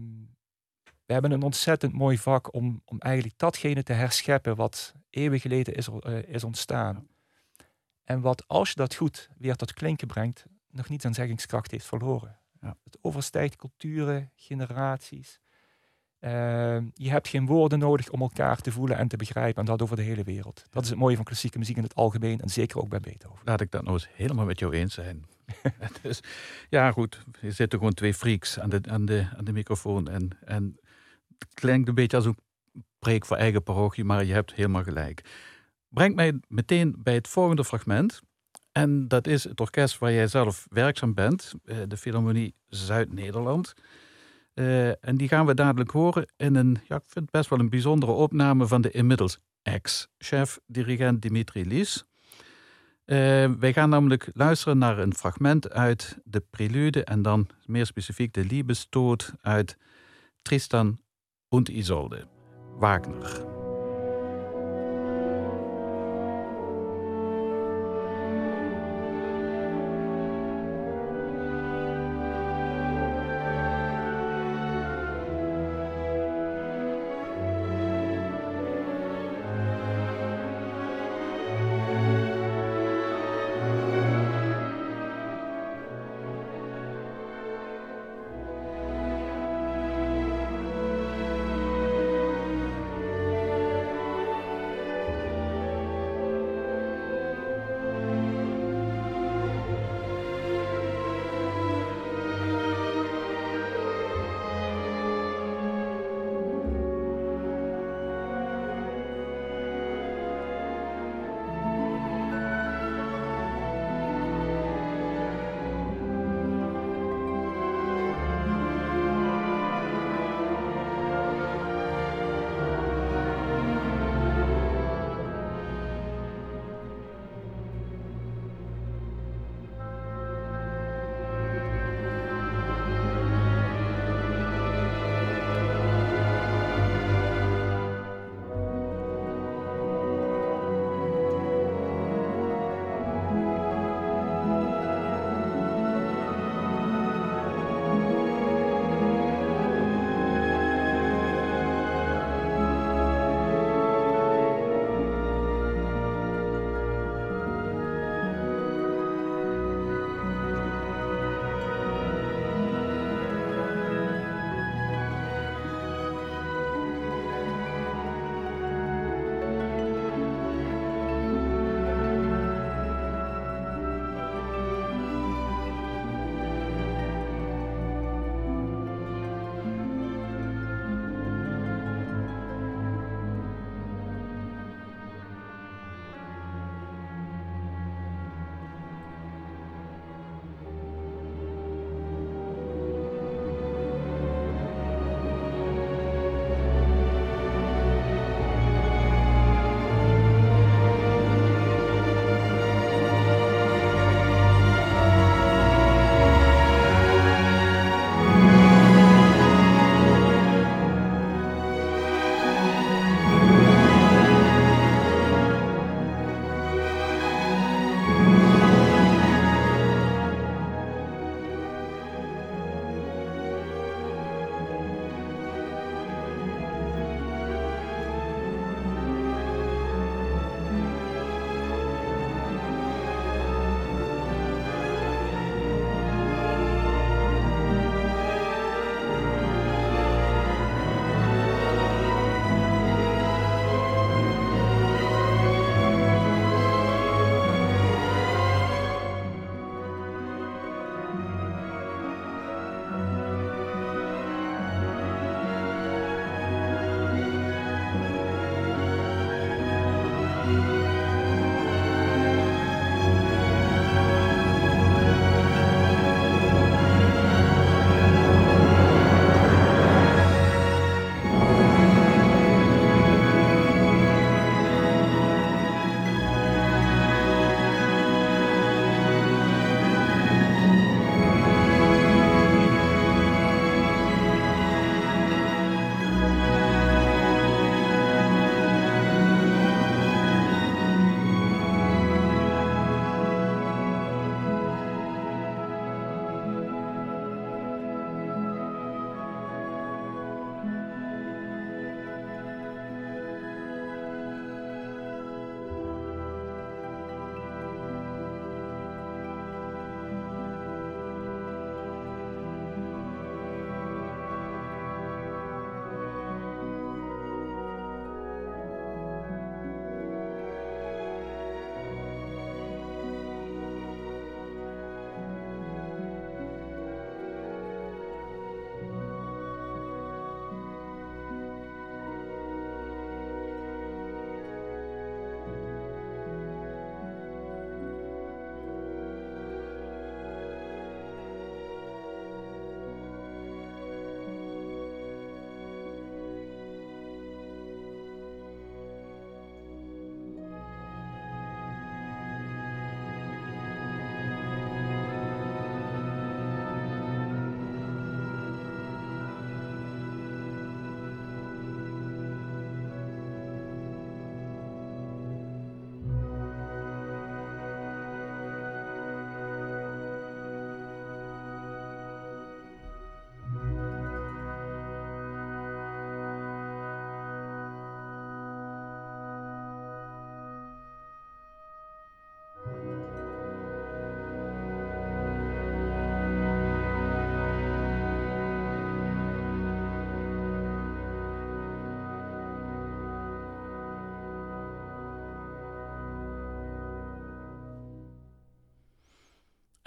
we 1.06 1.14
hebben 1.14 1.32
een 1.32 1.44
ontzettend 1.44 1.94
mooi 1.94 2.18
vak 2.18 2.54
om, 2.54 2.82
om 2.86 3.00
eigenlijk 3.00 3.38
datgene 3.38 3.84
te 3.84 3.94
herscheppen 3.94 4.56
wat 4.56 4.94
eeuwen 5.10 5.40
geleden 5.40 5.76
is, 5.76 5.88
uh, 5.88 6.24
is 6.24 6.44
ontstaan. 6.44 7.08
En 8.08 8.22
wat, 8.22 8.48
als 8.48 8.70
je 8.70 8.76
dat 8.76 8.96
goed 8.96 9.30
weer 9.38 9.56
tot 9.56 9.74
klinken 9.74 10.08
brengt, 10.08 10.46
nog 10.72 10.90
niet 10.90 11.02
zijn 11.02 11.14
zeggingskracht 11.14 11.72
heeft 11.72 11.86
verloren. 11.86 12.40
Ja. 12.62 12.78
Het 12.84 12.98
overstijgt 13.02 13.56
culturen, 13.56 14.32
generaties. 14.36 15.40
Ehm, 16.20 16.86
je 16.94 17.10
hebt 17.10 17.28
geen 17.28 17.46
woorden 17.46 17.80
nodig 17.80 18.10
om 18.10 18.22
elkaar 18.22 18.58
te 18.58 18.72
voelen 18.72 18.98
en 18.98 19.08
te 19.08 19.18
begrijpen. 19.18 19.60
En 19.60 19.66
dat 19.66 19.82
over 19.82 19.96
de 19.96 20.02
hele 20.02 20.24
wereld. 20.24 20.66
Dat 20.70 20.84
is 20.84 20.90
het 20.90 20.98
mooie 20.98 21.16
van 21.16 21.26
klassieke 21.26 21.58
muziek 21.58 21.78
in 21.78 21.84
het 21.84 21.96
algemeen. 21.96 22.40
En 22.40 22.50
zeker 22.50 22.80
ook 22.80 22.90
bij 22.90 23.00
Beethoven. 23.00 23.42
Laat 23.44 23.62
ik 23.62 23.72
dat 23.72 23.84
nou 23.84 23.94
eens 23.94 24.10
helemaal 24.14 24.46
met 24.46 24.60
jou 24.60 24.74
eens 24.74 24.94
zijn. 24.94 25.26
dus, 26.02 26.20
ja, 26.70 26.92
goed. 26.92 27.24
Er 27.42 27.54
zitten 27.54 27.80
gewoon 27.80 27.94
twee 27.94 28.14
freaks 28.14 28.60
aan 28.60 28.70
de, 28.70 28.82
aan 28.90 29.06
de, 29.06 29.28
aan 29.38 29.46
de 29.46 29.54
microfoon. 29.54 30.08
En, 30.08 30.38
en 30.46 30.80
het 31.38 31.54
klinkt 31.54 31.88
een 31.88 31.96
beetje 31.96 32.18
als 32.18 32.26
een 32.26 32.38
preek 33.00 33.26
voor 33.26 33.38
eigen 33.38 33.64
parochie. 33.64 34.04
Maar 34.04 34.26
je 34.26 34.34
hebt 34.34 34.54
helemaal 34.54 34.84
gelijk. 34.84 35.24
Brengt 35.90 36.16
mij 36.16 36.40
meteen 36.48 36.96
bij 36.98 37.14
het 37.14 37.28
volgende 37.28 37.66
fragment. 37.66 38.22
En 38.72 39.08
dat 39.08 39.28
is 39.28 39.44
het 39.44 39.60
orkest 39.60 39.98
waar 39.98 40.14
jij 40.14 40.28
zelf 40.28 40.68
werkzaam 40.70 41.14
bent. 41.14 41.54
Eh, 41.66 41.78
de 41.88 41.98
Philharmonie 41.98 42.56
Zuid-Nederland. 42.68 43.74
Uh, 44.54 45.06
en 45.06 45.18
die 45.18 45.28
gaan 45.28 45.46
we 45.46 45.54
dadelijk 45.54 45.92
horen 45.92 46.26
in 46.38 46.56
een, 46.56 46.78
ja, 46.88 46.96
ik 46.96 47.04
vind 47.06 47.32
best 47.32 47.50
wel 47.50 47.60
een 47.60 47.70
bijzondere 47.70 48.12
opname 48.12 48.68
van 48.68 48.82
de 48.82 48.92
inmiddels 48.92 49.40
ex-chef-dirigent 49.62 51.22
Dimitri 51.22 51.68
Lies. 51.68 52.06
Uh, 53.06 53.18
wij 53.60 53.74
gaan 53.74 53.90
namelijk 53.90 54.30
luisteren 54.34 54.78
naar 54.78 55.00
een 55.00 55.16
fragment 55.16 55.70
uit 55.70 56.18
de 56.24 56.44
prelude 56.50 57.04
en 57.04 57.22
dan 57.22 57.48
meer 57.66 57.86
specifiek 57.86 58.34
de 58.34 58.46
Liebestod 58.46 59.34
uit 59.42 59.78
Tristan 60.42 61.00
und 61.50 61.70
Isolde, 61.70 62.28
Wagner. 62.78 63.57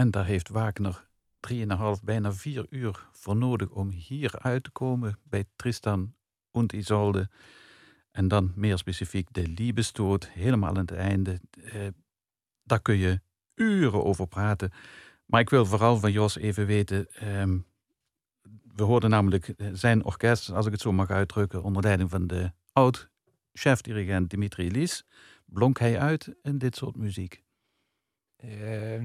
En 0.00 0.10
daar 0.10 0.24
heeft 0.24 0.48
Wagner 0.48 1.06
3,5, 1.40 1.56
bijna 2.02 2.32
vier 2.32 2.66
uur 2.70 3.08
voor 3.12 3.36
nodig 3.36 3.68
om 3.68 3.90
hier 3.90 4.38
uit 4.38 4.64
te 4.64 4.70
komen 4.70 5.18
bij 5.22 5.44
Tristan 5.56 6.14
und 6.50 6.72
Isolde. 6.72 7.28
En 8.10 8.28
dan 8.28 8.52
meer 8.54 8.78
specifiek 8.78 9.28
de 9.32 9.48
Liebestoot, 9.48 10.28
helemaal 10.28 10.68
aan 10.68 10.76
het 10.76 10.92
einde. 10.92 11.40
Eh, 11.64 11.86
daar 12.62 12.80
kun 12.80 12.96
je 12.96 13.20
uren 13.54 14.04
over 14.04 14.26
praten. 14.26 14.70
Maar 15.26 15.40
ik 15.40 15.50
wil 15.50 15.66
vooral 15.66 15.96
van 15.96 16.12
Jos 16.12 16.36
even 16.36 16.66
weten. 16.66 17.14
Ehm, 17.14 17.58
we 18.74 18.82
hoorden 18.82 19.10
namelijk 19.10 19.54
zijn 19.72 20.04
orkest, 20.04 20.50
als 20.50 20.66
ik 20.66 20.72
het 20.72 20.80
zo 20.80 20.92
mag 20.92 21.10
uitdrukken, 21.10 21.62
onder 21.62 21.82
leiding 21.82 22.10
van 22.10 22.26
de 22.26 22.52
oud-chef-dirigent 22.72 24.30
Dimitri 24.30 24.70
Lies. 24.70 25.04
Blonk 25.44 25.78
hij 25.78 25.98
uit 25.98 26.34
in 26.42 26.58
dit 26.58 26.76
soort 26.76 26.96
muziek? 26.96 27.42
Uh, 28.44 29.02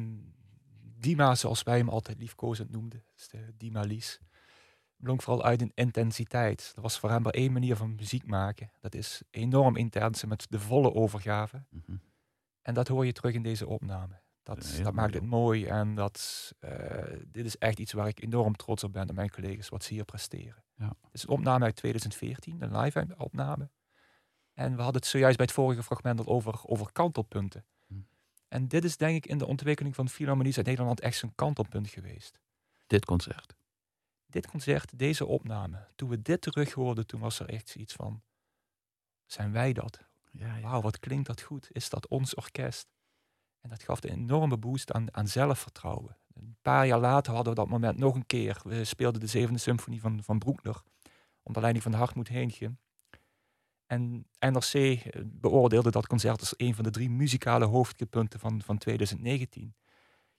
Dima, 1.06 1.36
zoals 1.36 1.64
wij 1.64 1.78
hem 1.78 1.90
altijd 1.90 2.20
liefkozend 2.20 2.72
noemden, 2.72 3.04
de 3.30 3.54
Dima 3.58 3.82
Lies, 3.82 4.20
blonk 4.96 5.22
vooral 5.22 5.44
uit 5.44 5.62
in 5.62 5.72
intensiteit. 5.74 6.74
Er 6.76 6.82
was 6.82 7.00
voor 7.00 7.10
hem 7.10 7.22
maar 7.22 7.34
één 7.34 7.52
manier 7.52 7.76
van 7.76 7.96
muziek 7.96 8.26
maken. 8.26 8.72
Dat 8.80 8.96
is 8.96 9.22
enorm 9.30 9.76
intens 9.76 10.24
met 10.24 10.46
de 10.50 10.60
volle 10.60 10.94
overgave. 10.94 11.66
Mhm. 11.70 11.98
En 12.62 12.74
dat 12.74 12.88
hoor 12.88 13.06
je 13.06 13.12
terug 13.12 13.34
in 13.34 13.44
deze 13.44 13.68
opname. 13.68 14.22
Dat, 14.44 14.80
dat 14.84 14.94
maakt 14.94 15.14
het 15.14 15.26
mooi 15.26 15.66
en 15.66 15.96
dat, 15.96 16.52
uh, 16.60 16.72
dit 17.28 17.46
is 17.46 17.58
echt 17.58 17.80
iets 17.80 17.94
waar 17.94 18.08
ik 18.08 18.22
enorm 18.22 18.56
trots 18.56 18.84
op 18.84 18.94
ben 18.94 19.10
op 19.10 19.16
mijn 19.16 19.30
collega's, 19.30 19.70
wat 19.70 19.84
ze 19.84 19.94
hier 19.94 20.06
presteren. 20.06 20.64
Ja. 20.76 20.88
Het 20.88 21.14
is 21.14 21.24
een 21.24 21.30
opname 21.30 21.66
uit 21.66 21.76
2014, 21.76 22.62
een 22.62 22.78
live 22.78 23.08
opname. 23.18 23.70
En 24.54 24.76
we 24.76 24.82
hadden 24.82 25.02
het 25.02 25.10
zojuist 25.10 25.38
bij 25.38 25.46
het 25.46 25.56
vorige 25.56 25.84
fragment 25.84 26.20
al 26.20 26.26
over, 26.26 26.62
over 26.64 26.92
kantelpunten. 26.92 27.66
En 28.48 28.68
dit 28.68 28.84
is 28.84 28.98
denk 28.98 29.16
ik 29.16 29.26
in 29.26 29.38
de 29.38 29.46
ontwikkeling 29.46 29.96
van 29.96 30.10
Philharmonie 30.10 30.58
uit 30.58 30.66
Nederland 30.66 31.00
echt 31.00 31.18
zo'n 31.18 31.36
kantelpunt 31.36 31.90
geweest. 31.90 32.40
Dit 32.88 33.06
concert? 33.06 33.56
Dit 34.26 34.48
concert, 34.48 35.00
deze 35.00 35.26
opname. 35.26 35.88
Toen 35.96 36.10
we 36.10 36.22
dit 36.22 36.42
terug 36.42 36.74
hoorden, 36.74 37.08
toen 37.08 37.20
was 37.20 37.40
er 37.40 37.50
echt 37.50 37.76
iets 37.76 37.94
van, 37.94 38.22
zijn 39.26 39.52
wij 39.52 39.74
dat? 39.74 40.00
Ja, 40.32 40.56
ja. 40.56 40.62
Wauw, 40.62 40.82
wat 40.82 41.00
klinkt 41.00 41.28
dat 41.28 41.42
goed? 41.42 41.68
Is 41.72 41.90
dat 41.90 42.08
ons 42.08 42.36
orkest? 42.36 42.88
En 43.62 43.70
dat 43.70 43.84
gaf 43.84 44.04
een 44.04 44.10
enorme 44.10 44.58
boost 44.58 44.92
aan, 44.92 45.16
aan 45.16 45.28
zelfvertrouwen. 45.28 46.18
Een 46.34 46.58
paar 46.62 46.88
jaar 46.88 47.00
later 47.00 47.34
hadden 47.34 47.54
we 47.54 47.60
dat 47.60 47.70
moment 47.70 47.98
nog 47.98 48.16
een 48.16 48.26
keer. 48.26 48.62
We 48.64 48.84
speelden 48.84 49.22
de 49.22 49.28
zevende 49.28 49.60
symfonie 49.60 50.02
van, 50.02 50.24
van 50.24 50.40
Broekner. 50.40 50.82
Onder 51.44 51.62
leiding 51.62 51.84
van 51.84 51.94
Hartmoed 51.94 52.28
Heentje. 52.28 52.76
En 53.86 54.28
NRC 54.40 54.74
eh, 54.74 55.22
beoordeelde 55.26 55.92
dat 55.92 56.08
concert 56.08 56.40
als 56.40 56.54
een 56.58 56.76
van 56.76 56.84
de 56.84 56.90
drie 56.90 57.10
muzikale 57.10 57.66
hoofdpunten 57.66 58.40
van, 58.40 58.62
van 58.62 58.78
2019. 58.78 59.76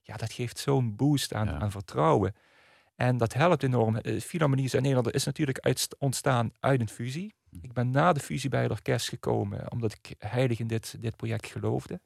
Ja, 0.02 0.16
dat 0.16 0.32
geeft 0.32 0.58
zo'n 0.58 0.96
boost 0.96 1.34
aan, 1.34 1.48
aan 1.48 1.70
vertrouwen. 1.70 2.34
En 2.94 3.16
dat 3.16 3.32
helpt 3.32 3.62
enorm. 3.62 3.96
Eh, 3.96 4.20
Philharmonie 4.20 4.70
in 4.70 4.82
Nederland 4.82 5.14
is 5.14 5.24
natuurlijk 5.24 5.58
uit, 5.58 5.88
ontstaan 5.98 6.52
uit 6.60 6.80
een 6.80 6.88
fusie. 6.88 7.34
Hm. 7.50 7.58
Ik 7.62 7.72
ben 7.72 7.90
na 7.90 8.12
de 8.12 8.20
fusie 8.20 8.50
bij 8.50 8.62
het 8.62 8.70
orkest 8.70 9.08
gekomen, 9.08 9.72
omdat 9.72 9.92
ik 9.92 10.14
heilig 10.18 10.58
in 10.58 10.66
dit, 10.66 11.02
dit 11.02 11.16
project 11.16 11.46
geloofde. 11.46 12.00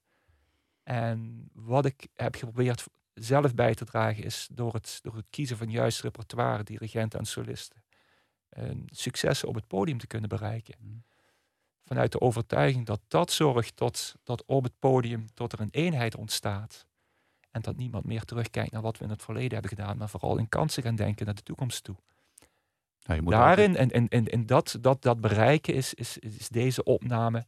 En 0.82 1.50
wat 1.52 1.84
ik 1.84 2.06
heb 2.14 2.34
geprobeerd 2.34 2.84
zelf 3.14 3.54
bij 3.54 3.74
te 3.74 3.84
dragen 3.84 4.24
is 4.24 4.48
door 4.52 4.72
het, 4.72 4.98
door 5.02 5.16
het 5.16 5.26
kiezen 5.30 5.56
van 5.56 5.70
juist 5.70 6.00
repertoire, 6.00 6.62
dirigenten 6.62 7.18
en 7.18 7.24
solisten, 7.24 7.82
successen 8.86 9.48
op 9.48 9.54
het 9.54 9.66
podium 9.66 9.98
te 9.98 10.06
kunnen 10.06 10.28
bereiken. 10.28 11.04
Vanuit 11.90 12.12
de 12.12 12.20
overtuiging 12.20 12.86
dat 12.86 13.00
dat 13.08 13.32
zorgt 13.32 13.76
tot, 13.76 14.14
dat 14.24 14.44
op 14.46 14.64
het 14.64 14.72
podium 14.78 15.26
tot 15.34 15.52
er 15.52 15.60
een 15.60 15.70
eenheid 15.70 16.16
ontstaat. 16.16 16.86
En 17.50 17.60
dat 17.60 17.76
niemand 17.76 18.04
meer 18.04 18.24
terugkijkt 18.24 18.72
naar 18.72 18.82
wat 18.82 18.98
we 18.98 19.04
in 19.04 19.10
het 19.10 19.22
verleden 19.22 19.52
hebben 19.52 19.70
gedaan, 19.70 19.96
maar 19.96 20.08
vooral 20.08 20.38
in 20.38 20.48
kansen 20.48 20.82
gaan 20.82 20.94
denken 20.96 21.26
naar 21.26 21.34
de 21.34 21.42
toekomst 21.42 21.84
toe. 21.84 21.96
Daarin 23.24 23.76
en, 23.76 23.90
en, 23.90 24.08
en, 24.08 24.26
en 24.26 24.46
dat, 24.46 24.78
dat, 24.80 25.02
dat 25.02 25.20
bereiken 25.20 25.74
is, 25.74 25.94
is, 25.94 26.18
is 26.18 26.48
deze 26.48 26.82
opname 26.82 27.46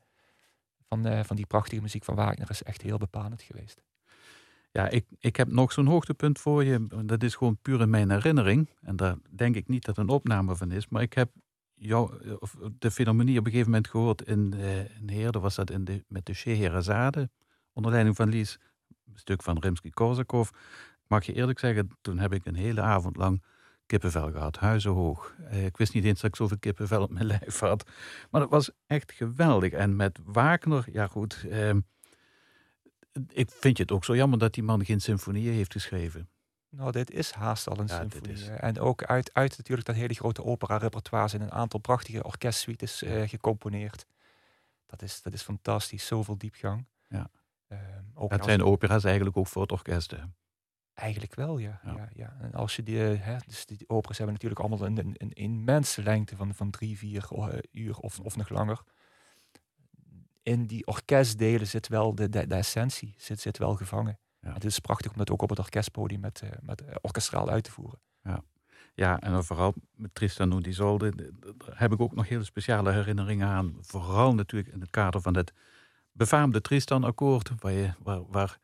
van, 0.88 1.06
uh, 1.06 1.20
van 1.24 1.36
die 1.36 1.46
prachtige 1.46 1.82
muziek 1.82 2.04
van 2.04 2.14
Wagner 2.14 2.50
is 2.50 2.62
echt 2.62 2.82
heel 2.82 2.98
bepalend 2.98 3.42
geweest. 3.42 3.82
Ja, 4.70 4.88
ik, 4.88 5.04
ik 5.18 5.36
heb 5.36 5.48
nog 5.48 5.72
zo'n 5.72 5.86
hoogtepunt 5.86 6.38
voor 6.38 6.64
je. 6.64 6.86
Dat 7.04 7.22
is 7.22 7.34
gewoon 7.34 7.58
puur 7.62 7.80
in 7.80 7.90
mijn 7.90 8.10
herinnering. 8.10 8.68
En 8.80 8.96
daar 8.96 9.16
denk 9.30 9.56
ik 9.56 9.68
niet 9.68 9.84
dat 9.84 9.98
een 9.98 10.08
opname 10.08 10.56
van 10.56 10.70
is. 10.70 10.88
Maar 10.88 11.02
ik 11.02 11.12
heb 11.12 11.30
jou, 11.82 12.36
of 12.38 12.56
de 12.78 12.90
filharmonie 12.90 13.38
op 13.38 13.44
een 13.44 13.50
gegeven 13.50 13.70
moment 13.70 13.90
gehoord 13.90 14.22
in, 14.22 14.52
uh, 14.56 14.78
in 14.78 15.08
Heerde. 15.08 15.38
Was 15.38 15.54
dat 15.54 15.70
in 15.70 15.84
de, 15.84 16.04
met 16.08 16.26
de 16.26 16.34
Scheherazade. 16.34 17.30
Onder 17.72 17.92
leiding 17.92 18.16
van 18.16 18.28
Lies. 18.28 18.58
Een 18.88 19.18
stuk 19.18 19.42
van 19.42 19.58
Rimsky-Korsakov. 19.58 20.50
Mag 21.06 21.24
je 21.24 21.32
eerlijk 21.32 21.58
zeggen, 21.58 21.90
toen 22.00 22.18
heb 22.18 22.32
ik 22.32 22.46
een 22.46 22.54
hele 22.54 22.80
avond 22.80 23.16
lang 23.16 23.42
kippenvel 23.86 24.30
gehad, 24.30 24.56
huizenhoog. 24.56 25.34
Uh, 25.40 25.64
ik 25.64 25.76
wist 25.76 25.94
niet 25.94 26.04
eens 26.04 26.20
dat 26.20 26.30
ik 26.30 26.36
zoveel 26.36 26.58
kippenvel 26.58 27.02
op 27.02 27.10
mijn 27.10 27.26
lijf 27.40 27.58
had. 27.58 27.90
Maar 28.30 28.40
dat 28.40 28.50
was 28.50 28.70
echt 28.86 29.12
geweldig. 29.12 29.72
En 29.72 29.96
met 29.96 30.18
Wagner, 30.24 30.84
ja 30.92 31.06
goed, 31.06 31.44
uh, 31.46 31.70
ik 33.28 33.50
vind 33.50 33.78
het 33.78 33.92
ook 33.92 34.04
zo 34.04 34.16
jammer 34.16 34.38
dat 34.38 34.54
die 34.54 34.62
man 34.62 34.84
geen 34.84 35.00
symfonieën 35.00 35.52
heeft 35.52 35.72
geschreven. 35.72 36.28
Nou, 36.76 36.92
dit 36.92 37.10
is 37.10 37.30
haast 37.30 37.68
al 37.68 37.78
een 37.78 37.86
ja, 37.86 37.96
symfonie. 37.96 38.50
En 38.50 38.80
ook 38.80 39.04
uit, 39.04 39.34
uit 39.34 39.56
natuurlijk 39.56 39.86
dat 39.86 39.96
hele 39.96 40.14
grote 40.14 40.44
opera-repertoire 40.44 41.28
zijn 41.28 41.42
een 41.42 41.52
aantal 41.52 41.80
prachtige 41.80 42.24
orkestsuites 42.24 43.02
uh, 43.02 43.28
gecomponeerd. 43.28 44.06
Dat 44.86 45.02
is, 45.02 45.22
dat 45.22 45.32
is 45.32 45.42
fantastisch, 45.42 46.06
zoveel 46.06 46.38
diepgang. 46.38 46.86
Ja. 47.08 47.30
Uh, 47.68 47.78
ook 48.14 48.30
het 48.30 48.44
zijn 48.44 48.62
opera's 48.62 49.04
eigenlijk 49.04 49.36
ook 49.36 49.46
voor 49.46 49.62
het 49.62 49.72
orkest. 49.72 50.14
Eigenlijk 50.94 51.34
wel, 51.34 51.58
ja. 51.58 51.80
ja. 51.84 52.08
ja, 52.14 52.36
En 52.40 52.52
als 52.54 52.76
je 52.76 52.82
die, 52.82 52.98
hè, 52.98 53.36
dus 53.46 53.66
die 53.66 53.84
operas 53.86 54.16
hebben 54.16 54.34
natuurlijk 54.34 54.60
allemaal 54.60 54.86
een, 54.86 54.98
een, 54.98 55.14
een 55.18 55.32
immense 55.32 56.02
lengte 56.02 56.36
van, 56.36 56.54
van 56.54 56.70
drie, 56.70 56.98
vier 56.98 57.28
uh, 57.32 57.48
uur 57.70 57.98
of, 57.98 58.20
of 58.20 58.36
nog 58.36 58.48
langer. 58.48 58.82
In 60.42 60.66
die 60.66 60.86
orkestdelen 60.86 61.66
zit 61.66 61.88
wel 61.88 62.14
de, 62.14 62.28
de, 62.28 62.46
de 62.46 62.54
essentie, 62.54 63.14
zit, 63.16 63.40
zit 63.40 63.58
wel 63.58 63.74
gevangen. 63.74 64.18
Ja. 64.42 64.52
Het 64.52 64.64
is 64.64 64.78
prachtig 64.78 65.10
om 65.10 65.18
dat 65.18 65.30
ook 65.30 65.42
op 65.42 65.48
het 65.48 65.58
orkestpodium 65.58 66.20
met, 66.20 66.40
uh, 66.44 66.50
met 66.60 66.82
uh, 66.82 66.88
orkestraal 67.00 67.48
uit 67.48 67.64
te 67.64 67.70
voeren. 67.70 67.98
Ja. 68.22 68.44
Ja, 68.94 69.20
en 69.20 69.44
vooral 69.44 69.74
met 69.94 70.14
Tristan 70.14 70.52
und 70.52 70.66
Isolde 70.66 71.12
daar 71.14 71.78
heb 71.78 71.92
ik 71.92 72.00
ook 72.00 72.14
nog 72.14 72.28
hele 72.28 72.44
speciale 72.44 72.92
herinneringen 72.92 73.48
aan. 73.48 73.76
Vooral 73.80 74.34
natuurlijk 74.34 74.72
in 74.72 74.80
het 74.80 74.90
kader 74.90 75.20
van 75.20 75.36
het 75.36 75.52
befaamde 76.12 76.60
Tristan-akkoord, 76.60 77.50
waar, 77.58 77.72
je, 77.72 77.90
waar, 78.02 78.22
waar 78.30 78.58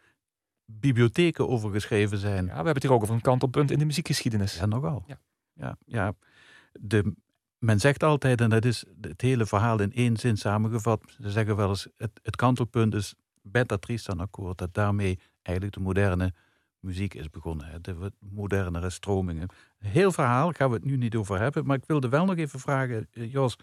bibliotheken 0.64 1.48
over 1.48 1.70
geschreven 1.70 2.18
zijn. 2.18 2.44
Ja, 2.44 2.48
we 2.48 2.54
hebben 2.54 2.74
het 2.74 2.82
hier 2.82 2.92
ook 2.92 3.02
over 3.02 3.14
een 3.14 3.20
kantelpunt 3.20 3.70
in 3.70 3.78
de 3.78 3.84
muziekgeschiedenis. 3.84 4.58
Ja, 4.58 4.66
nogal. 4.66 5.04
Ja. 5.06 5.18
Ja, 5.52 5.76
ja. 5.84 6.14
De, 6.72 7.14
men 7.58 7.80
zegt 7.80 8.02
altijd, 8.02 8.40
en 8.40 8.50
dat 8.50 8.64
is 8.64 8.84
het 9.00 9.20
hele 9.20 9.46
verhaal 9.46 9.80
in 9.80 9.92
één 9.92 10.16
zin 10.16 10.36
samengevat. 10.36 11.02
Ze 11.20 11.30
zeggen 11.30 11.56
wel 11.56 11.68
eens, 11.68 11.88
het, 11.96 12.20
het 12.22 12.36
kantelpunt 12.36 12.94
is 12.94 13.14
Beta 13.42 13.76
Tristan 13.76 14.20
akkoord. 14.20 14.58
Dat 14.58 14.74
daarmee 14.74 15.18
eigenlijk 15.48 15.76
de 15.76 15.82
moderne 15.82 16.32
muziek 16.80 17.14
is 17.14 17.30
begonnen. 17.30 17.82
De 17.82 18.12
modernere 18.18 18.90
stromingen. 18.90 19.48
Heel 19.78 20.12
verhaal, 20.12 20.52
gaan 20.52 20.68
we 20.68 20.74
het 20.74 20.84
nu 20.84 20.96
niet 20.96 21.14
over 21.14 21.38
hebben. 21.38 21.66
Maar 21.66 21.76
ik 21.76 21.86
wilde 21.86 22.08
wel 22.08 22.24
nog 22.24 22.36
even 22.36 22.60
vragen, 22.60 23.08
eh, 23.12 23.32
Jos. 23.32 23.56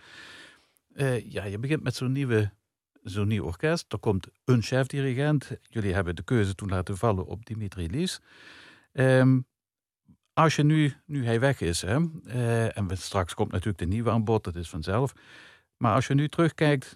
Uh, 0.95 1.32
ja, 1.32 1.43
je 1.43 1.60
begint 1.60 1.84
met 1.84 1.95
zo'n 1.95 2.12
nieuwe 2.12 2.52
zo'n 3.02 3.28
nieuw 3.28 3.43
orkest. 3.43 3.93
Er 3.93 4.00
komt 4.00 4.28
een 4.45 4.62
chefdirigent. 4.62 5.52
Jullie 5.62 5.93
hebben 5.93 6.15
de 6.15 6.24
keuze 6.24 6.56
toen 6.56 6.69
laten 6.69 6.98
vallen 6.98 7.26
op 7.26 7.45
Dimitri 7.45 7.89
Lies. 7.89 8.21
Ehm, 8.91 9.39
als 10.34 10.56
je 10.56 10.63
nu, 10.63 10.93
nu 11.06 11.26
hij 11.26 11.39
weg 11.39 11.62
is, 11.62 11.82
hè, 11.82 12.00
uh, 12.26 12.78
en 12.78 12.98
straks 12.98 13.34
komt 13.34 13.52
natuurlijk 13.52 13.78
de 13.78 13.86
nieuwe 13.86 14.12
aan 14.12 14.24
bod, 14.24 14.43
dat 14.43 14.56
is 14.56 14.69
vanzelf. 14.69 15.13
Maar 15.78 15.93
als 15.93 16.08
je 16.08 16.13
nu 16.13 16.28
terugkijkt, 16.28 16.95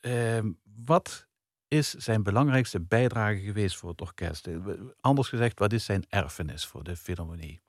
ehm, 0.00 0.52
wat 0.84 1.25
is 1.68 1.90
zijn 1.90 2.22
belangrijkste 2.22 2.80
bijdrage 2.80 3.38
geweest 3.38 3.76
voor 3.76 3.90
het 3.90 4.00
orkest? 4.00 4.46
Eh, 4.46 4.56
anders 5.00 5.28
gezegd, 5.28 5.58
wat 5.58 5.72
is 5.72 5.84
zijn 5.84 6.04
erfenis 6.08 6.66
voor 6.66 6.84
de 6.84 6.96
Philharmonie? 6.96 7.60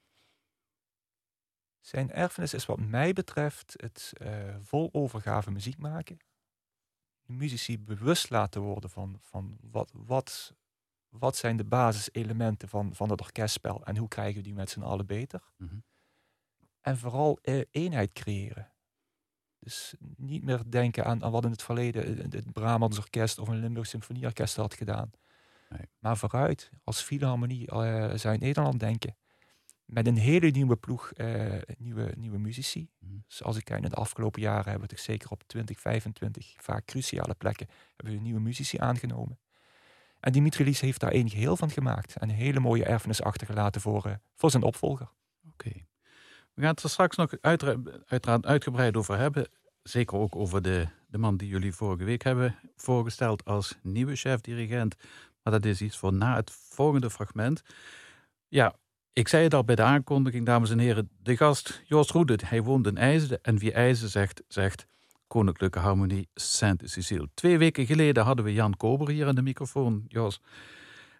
Zijn 1.80 2.12
erfenis 2.12 2.54
is 2.54 2.66
wat 2.66 2.80
mij 2.80 3.14
betreft 3.14 3.74
het 3.78 4.14
uh, 4.22 4.56
vol 4.62 4.90
overgave 4.92 5.52
muziek 5.52 5.78
maken 5.78 6.18
muzici 7.28 7.80
bewust 7.80 8.30
laten 8.30 8.62
worden 8.62 8.90
van, 8.90 9.18
van 9.22 9.58
wat, 9.62 9.92
wat, 9.94 10.54
wat 11.10 11.36
zijn 11.36 11.58
de 11.58 11.64
basiselementen 11.64 12.70
van, 12.70 12.96
van 12.96 13.10
het 13.10 13.22
orkestspel 13.22 13.86
en 13.86 13.98
hoe 13.98 14.08
krijgen 14.08 14.36
we 14.36 14.42
die 14.42 14.54
met 14.54 14.70
z'n 14.70 14.82
allen 14.82 15.06
beter. 15.06 15.52
Mhm. 15.58 15.76
En 16.82 16.98
vooral 16.98 17.40
eh, 17.42 17.62
eenheid 17.72 18.14
creëren. 18.14 18.72
Dus 19.60 19.96
niet 20.17 20.43
meer 20.43 20.62
denken 20.70 21.06
aan, 21.06 21.24
aan 21.24 21.32
wat 21.32 21.46
in 21.46 21.52
het 21.52 21.63
verleden 21.63 22.32
het 22.32 22.54
Brahms 22.54 22.98
Orkest 22.98 23.39
of 23.39 23.48
een 23.48 23.60
Limburg 23.60 23.88
Symfonieorkest 23.88 24.56
had 24.56 24.74
gedaan. 24.74 25.12
Nee. 25.70 25.89
Maar 26.00 26.17
vooruit, 26.17 26.72
als 26.84 27.02
Philharmonie 27.02 27.72
uh, 27.72 28.13
zou 28.13 28.34
in 28.34 28.39
Nederland 28.39 28.80
denken 28.80 29.15
met 29.88 30.08
een 30.08 30.17
hele 30.17 30.50
nieuwe 30.50 30.76
ploeg 30.76 31.12
uh, 31.15 31.54
nieuwe, 31.78 32.13
nieuwe 32.17 32.38
muzici. 32.38 32.89
Mm. 33.00 33.24
Zoals 33.28 33.58
ik 33.58 33.65
kijk 33.65 33.84
in 33.84 33.89
de 33.89 33.96
afgelopen 33.96 34.41
jaren 34.41 34.70
hebben 34.70 34.89
we 34.89 34.96
het 34.96 35.04
zeker 35.04 35.30
op 35.30 35.43
20, 35.48 35.80
25 35.80 36.54
vaak 36.58 36.86
cruciale 36.86 37.36
plekken 37.36 37.67
hebben 37.96 38.15
we 38.15 38.22
nieuwe 38.22 38.39
muzici 38.39 38.78
aangenomen. 38.78 39.39
En 40.20 40.32
Dimitri 40.32 40.76
heeft 40.80 41.00
daar 41.00 41.13
een 41.13 41.30
geheel 41.30 41.58
van 41.58 41.70
gemaakt. 41.70 42.15
En 42.15 42.30
een 42.30 42.36
hele 42.36 42.60
mooie 42.60 42.86
erfenis 42.86 43.22
achtergelaten 43.22 43.82
voor, 43.82 44.08
uh, 44.08 44.13
voor 44.36 44.52
zijn 44.52 44.63
opvolger. 44.63 45.10
Oké. 45.52 45.72
We 46.58 46.63
gaan 46.63 46.72
het 46.72 46.84
er 46.84 46.89
straks 46.89 47.15
nog 47.15 47.34
uiteraard 47.41 48.46
uitgebreid 48.46 48.98
over 48.98 49.17
hebben. 49.17 49.48
Zeker 49.84 50.17
ook 50.17 50.36
over 50.36 50.62
de, 50.62 50.88
de 51.08 51.17
man 51.17 51.38
die 51.38 51.48
jullie 51.48 51.74
vorige 51.74 52.04
week 52.04 52.24
hebben 52.24 52.56
voorgesteld 52.76 53.46
als 53.46 53.78
nieuwe 53.82 54.15
chef-dirigent. 54.15 54.96
Maar 55.43 55.54
dat 55.54 55.65
is 55.65 55.82
iets 55.82 55.98
voor 55.98 56.13
na 56.13 56.36
het 56.36 56.52
volgende 56.52 57.10
fragment. 57.10 57.62
Ja, 58.48 58.76
ik 59.13 59.28
zei 59.28 59.43
het 59.43 59.54
al 59.54 59.63
bij 59.63 59.76
de 59.76 59.82
aankondiging, 59.82 60.46
dames 60.46 60.70
en 60.70 60.80
heren. 60.80 61.10
De 61.24 61.38
gast 61.38 61.82
Joost 61.86 62.12
Roede, 62.12 62.39
hij 62.46 62.63
woont 62.63 62.88
in 62.88 62.98
IJsden. 62.98 63.39
En 63.41 63.58
wie 63.58 63.74
IJsden 63.74 64.10
zegt, 64.10 64.43
zegt 64.48 64.88
Koninklijke 65.28 65.80
Harmonie 65.80 66.30
Sainte-Cécile. 66.34 67.30
Twee 67.34 67.58
weken 67.58 67.86
geleden 67.86 68.24
hadden 68.24 68.46
we 68.46 68.54
Jan 68.54 68.78
Kober 68.78 69.10
hier 69.10 69.28
aan 69.28 69.36
de 69.36 69.41
microfoon, 69.41 70.06
Jos. 70.08 70.41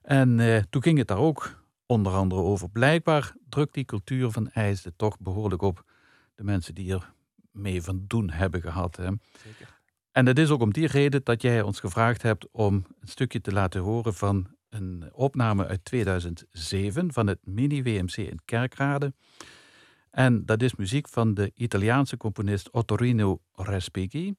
En 0.02 0.40
eh, 0.40 0.62
toen 0.70 0.84
ging 0.84 0.98
het 0.98 1.08
daar 1.08 1.18
ook 1.18 1.57
onder 1.88 2.14
andere 2.14 2.42
over. 2.42 2.70
Blijkbaar 2.70 3.34
drukt 3.50 3.74
die 3.74 3.86
cultuur 3.86 4.32
van 4.32 4.50
IJsden 4.50 4.94
toch 4.96 5.20
behoorlijk 5.20 5.62
op 5.62 5.84
de 6.36 6.44
mensen 6.44 6.76
die 6.76 6.94
er 6.94 7.14
mee 7.52 7.82
van 7.82 8.04
doen 8.08 8.30
hebben 8.30 8.62
gehad. 8.62 8.96
Hè. 8.96 9.04
Zeker. 9.44 9.80
En 10.12 10.26
het 10.26 10.40
is 10.40 10.50
ook 10.50 10.62
om 10.62 10.74
die 10.74 10.88
reden 10.88 11.22
dat 11.24 11.42
jij 11.42 11.62
ons 11.62 11.80
gevraagd 11.80 12.22
hebt 12.22 12.48
om 12.52 12.74
een 12.74 13.08
stukje 13.08 13.42
te 13.42 13.52
laten 13.52 13.82
horen 13.82 14.14
van 14.14 14.48
een 14.70 15.10
opname 15.14 15.68
uit 15.68 15.86
2007 15.86 17.14
van 17.14 17.28
het 17.28 17.40
mini-WMC 17.44 18.18
in 18.18 18.40
Kerkrade. 18.46 19.14
En 20.12 20.46
dat 20.46 20.62
is 20.62 20.76
muziek 20.76 21.08
van 21.10 21.34
de 21.34 21.52
Italiaanse 21.56 22.18
componist 22.18 22.72
Ottorino 22.72 23.42
Respighi. 23.54 24.34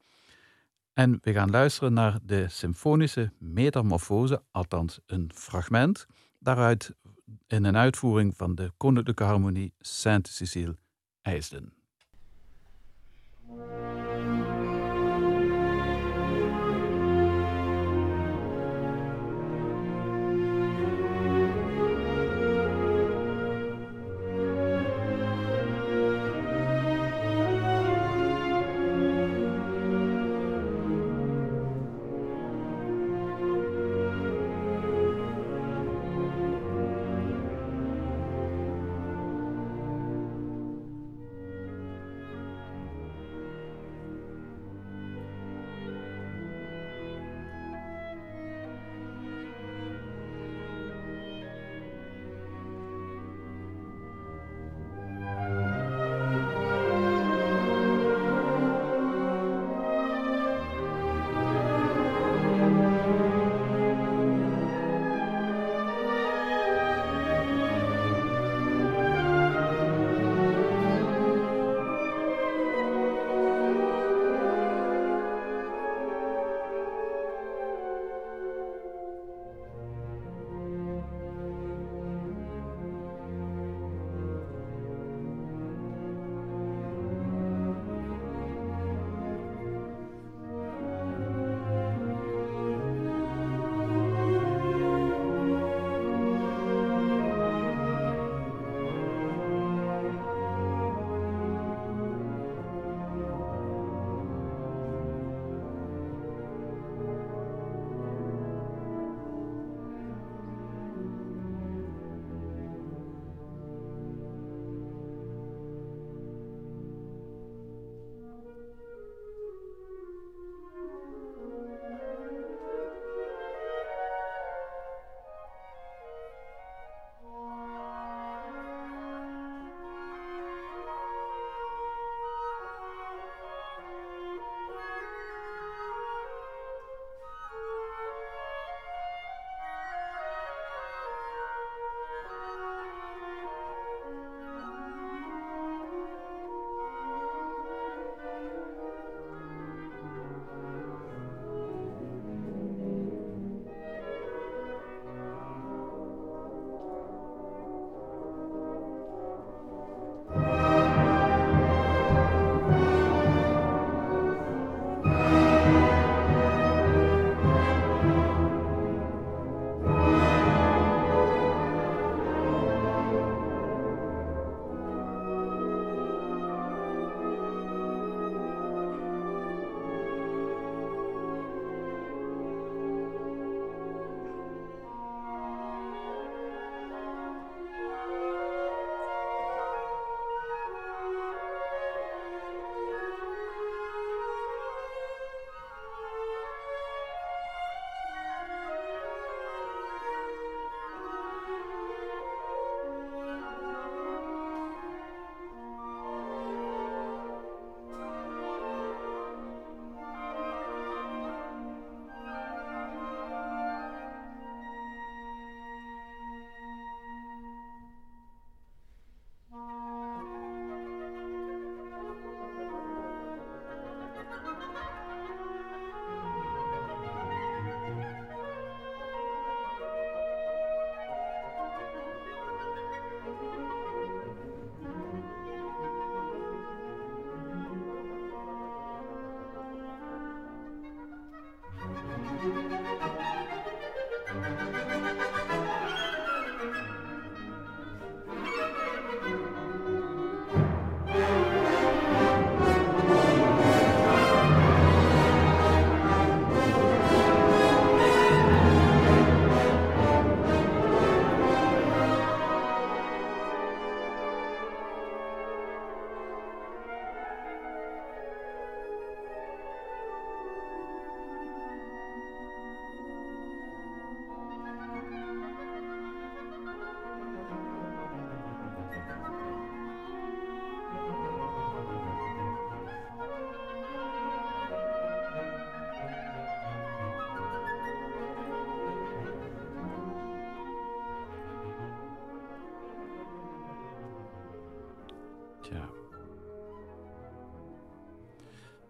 En 0.92 1.18
we 1.22 1.32
gaan 1.32 1.50
luisteren 1.50 1.92
naar 1.92 2.18
de 2.22 2.48
symfonische 2.48 3.32
metamorfose, 3.38 4.42
althans 4.50 4.98
een 5.06 5.30
fragment, 5.34 6.06
daaruit 6.38 6.94
in 7.46 7.64
een 7.64 7.76
uitvoering 7.76 8.36
van 8.36 8.54
de 8.54 8.72
Koninklijke 8.76 9.24
Harmonie 9.24 9.74
Sainte-Cécile 9.78 10.76
IJsden. 11.22 11.72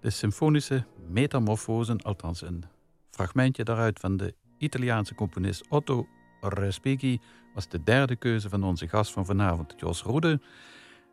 De 0.01 0.11
symfonische 0.11 0.85
metamorfosen, 1.09 2.03
althans 2.03 2.43
een 2.43 2.65
fragmentje 3.11 3.65
daaruit 3.65 3.99
van 3.99 4.17
de 4.17 4.35
Italiaanse 4.59 5.15
componist 5.15 5.69
Otto 5.69 6.09
Respighi, 6.41 7.19
was 7.55 7.69
de 7.69 7.83
derde 7.83 8.17
keuze 8.17 8.49
van 8.49 8.65
onze 8.65 8.89
gast 8.89 9.13
van 9.13 9.27
vanavond, 9.27 9.75
Jos 9.77 10.03
Roede. 10.03 10.41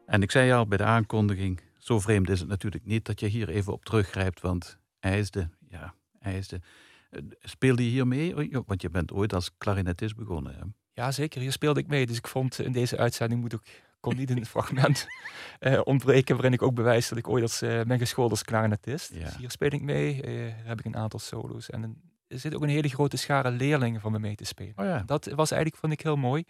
En 0.05 0.21
ik 0.21 0.31
zei 0.31 0.51
al 0.51 0.67
bij 0.67 0.77
de 0.77 0.83
aankondiging, 0.83 1.61
zo 1.77 1.99
vreemd 1.99 2.29
is 2.29 2.39
het 2.39 2.49
natuurlijk 2.49 2.85
niet 2.85 3.05
dat 3.05 3.19
je 3.19 3.27
hier 3.27 3.49
even 3.49 3.73
op 3.73 3.85
teruggrijpt, 3.85 4.41
want 4.41 4.77
IJsde, 4.99 5.49
ja, 5.69 5.93
IJsde. 6.21 6.61
Eh, 7.09 7.21
speelde 7.39 7.83
je 7.83 7.89
hier 7.89 8.07
mee? 8.07 8.51
Want 8.65 8.81
je 8.81 8.89
bent 8.89 9.11
ooit 9.11 9.33
als 9.33 9.57
klarinetist 9.57 10.15
begonnen. 10.15 10.55
Hè? 10.55 10.61
Ja, 10.93 11.11
zeker. 11.11 11.41
Hier 11.41 11.51
speelde 11.51 11.79
ik 11.79 11.87
mee. 11.87 12.05
Dus 12.05 12.17
ik 12.17 12.27
vond 12.27 12.59
in 12.59 12.71
deze 12.71 12.97
uitzending 12.97 13.41
moet 13.41 13.55
ook 13.55 13.63
kon 14.05 14.15
niet 14.15 14.29
een 14.29 14.45
fragment 14.45 15.07
uh, 15.59 15.81
ontbreken 15.83 16.35
waarin 16.35 16.53
ik 16.53 16.61
ook 16.61 16.75
bewijs 16.75 17.09
dat 17.09 17.17
ik 17.17 17.27
ooit 17.27 17.43
als, 17.43 17.63
uh, 17.63 17.81
ben 17.81 17.97
geschoold 17.97 18.31
als 18.31 18.43
klarinetist. 18.43 19.13
Ja. 19.13 19.23
Dus 19.23 19.37
hier 19.37 19.51
speel 19.51 19.71
ik 19.71 19.81
mee, 19.81 20.27
uh, 20.27 20.51
heb 20.63 20.79
ik 20.79 20.85
een 20.85 20.95
aantal 20.95 21.19
solo's 21.19 21.69
en 21.69 21.83
een, 21.83 22.01
er 22.27 22.39
zit 22.39 22.55
ook 22.55 22.61
een 22.61 22.69
hele 22.69 22.89
grote 22.89 23.17
schare 23.17 23.51
leerlingen 23.51 24.01
van 24.01 24.11
me 24.11 24.19
mee 24.19 24.35
te 24.35 24.45
spelen. 24.45 24.73
Oh 24.75 24.85
ja. 24.85 25.03
Dat 25.05 25.25
was 25.25 25.51
eigenlijk, 25.51 25.81
vond 25.81 25.93
ik 25.93 26.01
heel 26.01 26.15
mooi. 26.15 26.43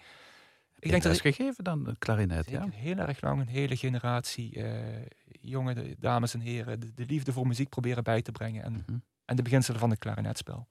ik 0.79 0.89
denk 0.89 1.03
dat 1.03 1.11
is 1.11 1.21
gegeven 1.21 1.63
dan, 1.63 1.85
het 1.85 1.97
klarinet. 1.97 2.49
Ja? 2.49 2.67
Heel 2.71 2.97
erg 2.97 3.21
lang, 3.21 3.41
een 3.41 3.47
hele 3.47 3.77
generatie 3.77 4.63
jonge 5.41 5.95
dames 5.99 6.33
en 6.33 6.39
heren, 6.39 6.79
de, 6.79 6.93
de, 6.93 7.05
liefde 7.05 7.33
voor 7.33 7.47
muziek 7.47 7.69
proberen 7.69 8.03
bij 8.03 8.21
te 8.21 8.31
brengen 8.31 8.63
en, 8.63 8.71
mm 8.71 8.83
-hmm. 8.85 9.03
en 9.25 9.35
de 9.35 9.41
beginselen 9.41 9.79
van 9.79 9.89
het 9.89 9.99
klarinetspel. 9.99 10.67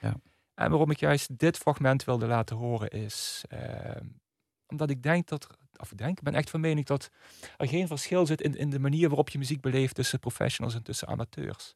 Ja. 0.00 0.14
En 0.54 0.70
waarom 0.70 0.90
ik 0.90 1.00
juist 1.00 1.38
dit 1.38 1.56
fragment 1.56 2.04
wilde 2.04 2.26
laten 2.26 2.56
horen 2.56 2.90
is, 2.90 3.44
ehm, 3.48 4.04
omdat 4.68 4.90
ik 4.90 5.02
denk 5.02 5.28
dat 5.28 5.46
of 5.78 5.92
ik 5.92 5.98
denk, 5.98 6.18
ik 6.18 6.24
ben 6.24 6.34
echt 6.34 6.50
van 6.50 6.60
mening 6.60 6.86
dat 6.86 7.10
er 7.56 7.68
geen 7.68 7.86
verschil 7.86 8.26
zit 8.26 8.40
in, 8.40 8.56
in 8.56 8.70
de 8.70 8.78
manier 8.78 9.08
waarop 9.08 9.28
je 9.28 9.38
muziek 9.38 9.60
beleeft 9.60 9.94
tussen 9.94 10.18
professionals 10.18 10.74
en 10.74 10.82
tussen 10.82 11.08
amateurs. 11.08 11.74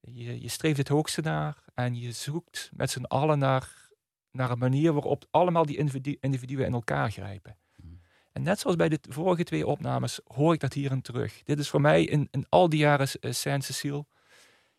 Je, 0.00 0.40
je 0.40 0.48
streeft 0.48 0.78
het 0.78 0.88
hoogste 0.88 1.20
naar 1.20 1.56
en 1.74 2.00
je 2.00 2.12
zoekt 2.12 2.70
met 2.74 2.90
z'n 2.90 3.04
allen 3.04 3.38
naar, 3.38 3.90
naar 4.30 4.50
een 4.50 4.58
manier 4.58 4.92
waarop 4.92 5.26
allemaal 5.30 5.66
die 5.66 5.76
individu 5.76 6.16
individuen 6.20 6.66
in 6.66 6.72
elkaar 6.72 7.10
grijpen. 7.10 7.56
Hmm. 7.80 8.00
En 8.32 8.42
net 8.42 8.60
zoals 8.60 8.76
bij 8.76 8.88
de 8.88 8.98
vorige 9.08 9.44
twee 9.44 9.66
opnames 9.66 10.20
hoor 10.24 10.54
ik 10.54 10.60
dat 10.60 10.72
hierin 10.72 11.02
terug. 11.02 11.42
Dit 11.42 11.58
is 11.58 11.68
voor 11.68 11.80
mij 11.80 12.04
in, 12.04 12.28
in 12.30 12.46
al 12.48 12.68
die 12.68 12.78
jaren 12.78 13.08
uh, 13.20 13.32
Saint-Cecile. 13.32 14.06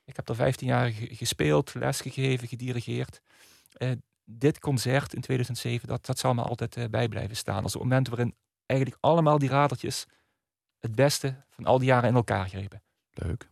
Ik 0.05 0.15
heb 0.15 0.29
er 0.29 0.35
15 0.35 0.67
jaar 0.67 0.91
gespeeld, 0.91 1.73
lesgegeven, 1.73 2.47
gedirigeerd. 2.47 3.21
Uh, 3.77 3.91
dit 4.29 4.59
concert 4.59 5.13
in 5.13 5.21
2007, 5.21 5.87
dat, 5.87 6.05
dat 6.05 6.19
zal 6.19 6.33
me 6.33 6.41
altijd 6.41 6.77
uh, 6.77 6.85
bij 6.85 7.07
blijven 7.07 7.35
staan. 7.35 7.63
Als 7.63 7.73
het 7.73 7.81
moment 7.81 8.07
waarin 8.07 8.35
eigenlijk 8.65 9.01
allemaal 9.03 9.37
die 9.37 9.49
radertjes 9.49 10.05
het 10.79 10.95
beste 10.95 11.43
van 11.49 11.65
al 11.65 11.77
die 11.77 11.87
jaren 11.87 12.09
in 12.09 12.15
elkaar 12.15 12.49
grepen. 12.49 12.83
Leuk. 13.11 13.49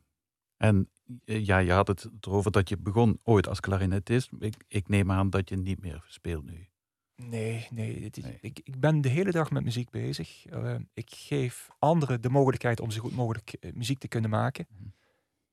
En 0.57 0.89
eh, 1.25 1.45
ja, 1.45 1.57
je 1.57 1.71
had 1.71 1.87
het 1.87 2.09
erover 2.21 2.51
dat 2.51 2.69
je 2.69 2.77
begon 2.77 3.19
ooit 3.23 3.47
als 3.47 3.59
klarinetist. 3.59 4.29
Ik, 4.39 4.55
ik 4.67 4.87
neem 4.87 5.11
aan 5.11 5.29
dat 5.29 5.49
je 5.49 5.57
niet 5.57 5.81
meer 5.81 6.03
speelt 6.07 6.45
nu. 6.45 6.67
Nee, 7.15 7.67
nee. 7.69 8.03
Het, 8.03 8.21
nee. 8.21 8.37
Ik, 8.41 8.59
ik 8.63 8.79
ben 8.79 9.01
de 9.01 9.09
hele 9.09 9.31
dag 9.31 9.51
met 9.51 9.63
muziek 9.63 9.89
bezig. 9.89 10.51
Uh, 10.51 10.75
ik 10.93 11.09
geef 11.09 11.67
anderen 11.79 12.21
de 12.21 12.29
mogelijkheid 12.29 12.79
om 12.79 12.91
zo 12.91 13.01
goed 13.01 13.15
mogelijk 13.15 13.57
uh, 13.59 13.73
muziek 13.73 13.99
te 13.99 14.07
kunnen 14.07 14.29
maken. 14.29 14.67
Mm. 14.69 14.93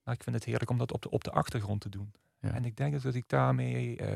Maar 0.02 0.14
ik 0.14 0.22
vind 0.22 0.36
het 0.36 0.44
heerlijk 0.44 0.70
om 0.70 0.78
dat 0.78 0.92
op 0.92 1.02
de, 1.02 1.10
op 1.10 1.24
de 1.24 1.30
achtergrond 1.30 1.80
te 1.80 1.88
doen. 1.88 2.12
Ja. 2.42 2.50
En 2.50 2.64
ik 2.64 2.76
denk 2.76 3.02
dat 3.02 3.14
ik 3.14 3.28
daarmee 3.28 4.00
uh, 4.00 4.08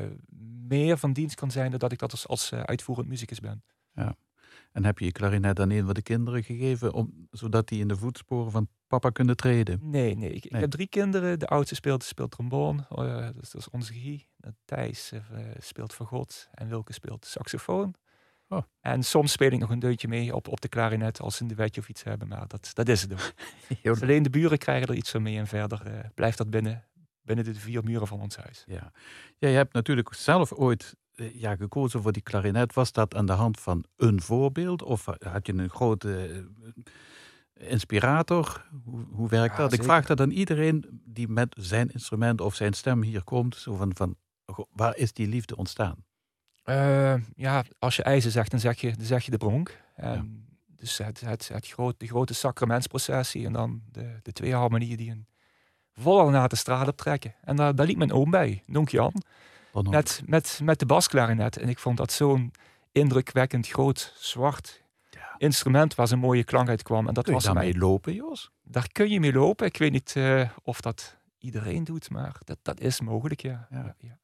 meer 0.67 0.97
van 0.97 1.13
dienst 1.13 1.35
kan 1.35 1.51
zijn 1.51 1.69
dan 1.69 1.79
dat 1.79 1.91
ik 1.91 1.99
dat 1.99 2.11
als, 2.11 2.27
als 2.27 2.51
uh, 2.51 2.59
uitvoerend 2.59 3.07
muzikus 3.07 3.39
ben. 3.39 3.63
Ja. 3.93 4.15
En 4.71 4.85
heb 4.85 4.99
je 4.99 5.05
je 5.05 5.11
klarinet 5.11 5.59
aan 5.59 5.69
een 5.69 5.85
van 5.85 5.93
de 5.93 6.01
kinderen 6.01 6.43
gegeven, 6.43 6.93
om, 6.93 7.27
zodat 7.31 7.67
die 7.67 7.79
in 7.79 7.87
de 7.87 7.95
voetsporen 7.95 8.51
van 8.51 8.67
papa 8.87 9.09
kunnen 9.09 9.35
treden? 9.35 9.79
Nee, 9.81 10.15
nee. 10.15 10.29
Ik, 10.29 10.43
nee. 10.43 10.51
ik 10.53 10.59
heb 10.59 10.69
drie 10.69 10.87
kinderen. 10.87 11.39
De 11.39 11.47
oudste 11.47 11.75
speelt, 11.75 12.03
speelt 12.03 12.31
trombone, 12.31 12.85
uh, 12.91 13.29
dat, 13.35 13.53
is, 13.55 13.69
onze 13.69 13.93
Guy. 13.93 14.27
Thijs 14.65 15.13
speelt 15.57 15.93
fagot 15.93 16.49
en 16.53 16.67
Wilke 16.67 16.93
speelt 16.93 17.25
saxofoon. 17.25 17.95
Oh. 18.49 18.61
En 18.81 19.03
soms 19.03 19.31
speel 19.31 19.51
ik 19.51 19.59
nog 19.59 19.69
een 19.69 19.79
deuntje 19.79 20.07
mee 20.07 20.35
op, 20.35 20.47
op 20.47 20.61
de 20.61 20.67
klarinet 20.67 21.21
als 21.21 21.35
ze 21.35 21.41
een 21.41 21.47
duetje 21.47 21.81
of 21.81 21.89
iets 21.89 22.03
hebben, 22.03 22.27
maar 22.27 22.47
dat, 22.47 22.69
dat 22.73 22.87
is 22.87 23.01
het 23.01 23.13
ook. 23.13 23.33
dus 23.83 24.01
alleen 24.01 24.23
de 24.23 24.29
buren 24.29 24.57
krijgen 24.57 24.87
er 24.87 24.95
iets 24.95 25.11
van 25.11 25.21
mee 25.21 25.37
en 25.37 25.47
verder 25.47 26.11
blijft 26.15 26.37
dat 26.37 26.49
binnen, 26.49 26.87
binnen 27.27 27.45
de 27.45 27.53
vier 27.53 27.83
muren 27.83 28.07
van 28.07 28.19
ons 28.19 28.35
huis. 28.35 28.63
Ja, 28.67 28.91
ja 29.37 29.49
je 29.49 29.55
hebt 29.55 29.73
natuurlijk 29.73 30.13
zelf 30.13 30.53
ooit 30.53 30.95
ja, 31.33 31.55
gekozen 31.55 32.01
voor 32.01 32.11
die 32.11 32.21
klarinet. 32.21 32.73
Was 32.73 32.91
dat 32.91 33.15
aan 33.15 33.25
de 33.25 33.33
hand 33.33 33.59
van 33.59 33.83
een 33.95 34.21
voorbeeld 34.21 34.83
of 34.83 35.05
had 35.19 35.47
je 35.47 35.53
een 35.53 35.69
grote 35.69 36.45
inspirator? 37.53 38.67
Hoe, 38.83 39.05
hoe 39.11 39.29
werkt 39.29 39.55
ja, 39.55 39.61
dat? 39.61 39.69
Zeker. 39.71 39.85
Ik 39.85 39.91
vraag 39.91 40.05
dat 40.05 40.21
aan 40.21 40.31
iedereen 40.31 41.01
die 41.05 41.27
met 41.27 41.55
zijn 41.59 41.89
instrument 41.89 42.41
of 42.41 42.55
zijn 42.55 42.73
stem 42.73 43.01
hier 43.01 43.23
komt. 43.23 43.55
Zo 43.55 43.75
van, 43.75 43.95
van 43.95 44.15
waar 44.71 44.97
is 44.97 45.13
die 45.13 45.27
liefde 45.27 45.55
ontstaan? 45.55 46.05
Uh, 46.65 47.15
ja, 47.35 47.63
als 47.79 47.95
je 47.95 48.03
ijzer 48.03 48.31
zegt, 48.31 48.51
dan 48.51 48.59
zeg 48.59 48.81
je, 48.81 48.95
dan 48.95 49.05
zeg 49.05 49.25
je 49.25 49.31
de 49.31 49.37
bronk. 49.37 49.81
En 49.95 50.13
ja. 50.13 50.45
Dus 50.75 50.97
het, 50.97 51.21
het, 51.21 51.47
het 51.47 51.67
groot, 51.67 51.99
de 51.99 52.07
grote 52.07 52.33
sacramentsprocessie 52.33 53.45
en 53.45 53.53
dan 53.53 53.81
de, 53.91 54.19
de 54.21 54.31
twee 54.31 54.53
harmonieën 54.53 54.97
die 54.97 55.11
een 55.11 55.27
volle 55.97 56.31
naar 56.31 56.49
de 56.49 56.55
straat 56.55 56.87
optrekken. 56.87 57.35
En 57.43 57.55
daar, 57.55 57.75
daar 57.75 57.85
liep 57.85 57.97
mijn 57.97 58.11
oom 58.11 58.29
bij, 58.29 58.63
Donk 58.65 58.89
Jan, 58.89 59.13
met, 59.71 60.21
met, 60.25 60.59
met 60.63 60.79
de 60.79 60.85
basklarinet. 60.85 61.57
En 61.57 61.69
ik 61.69 61.79
vond 61.79 61.97
dat 61.97 62.11
zo'n 62.11 62.51
indrukwekkend 62.91 63.67
groot 63.67 64.13
zwart 64.17 64.83
ja. 65.09 65.35
instrument 65.37 65.95
waar 65.95 66.07
zo'n 66.07 66.19
mooie 66.19 66.43
klank 66.43 66.69
uit 66.69 66.83
kwam. 66.83 67.07
En 67.07 67.13
dat 67.13 67.23
kun 67.23 67.33
je 67.33 67.39
was 67.39 67.47
daarmee 67.47 67.71
mij... 67.71 67.81
lopen, 67.81 68.13
Jos? 68.13 68.51
Daar 68.63 68.87
kun 68.91 69.09
je 69.09 69.19
mee 69.19 69.33
lopen. 69.33 69.65
Ik 69.65 69.77
weet 69.77 69.91
niet 69.91 70.13
uh, 70.17 70.49
of 70.63 70.81
dat 70.81 71.17
iedereen 71.37 71.83
doet, 71.83 72.09
maar 72.09 72.35
dat, 72.43 72.57
dat 72.61 72.79
is 72.79 73.01
mogelijk, 73.01 73.41
ja. 73.41 73.67
ja. 73.71 73.95
ja 73.97 74.17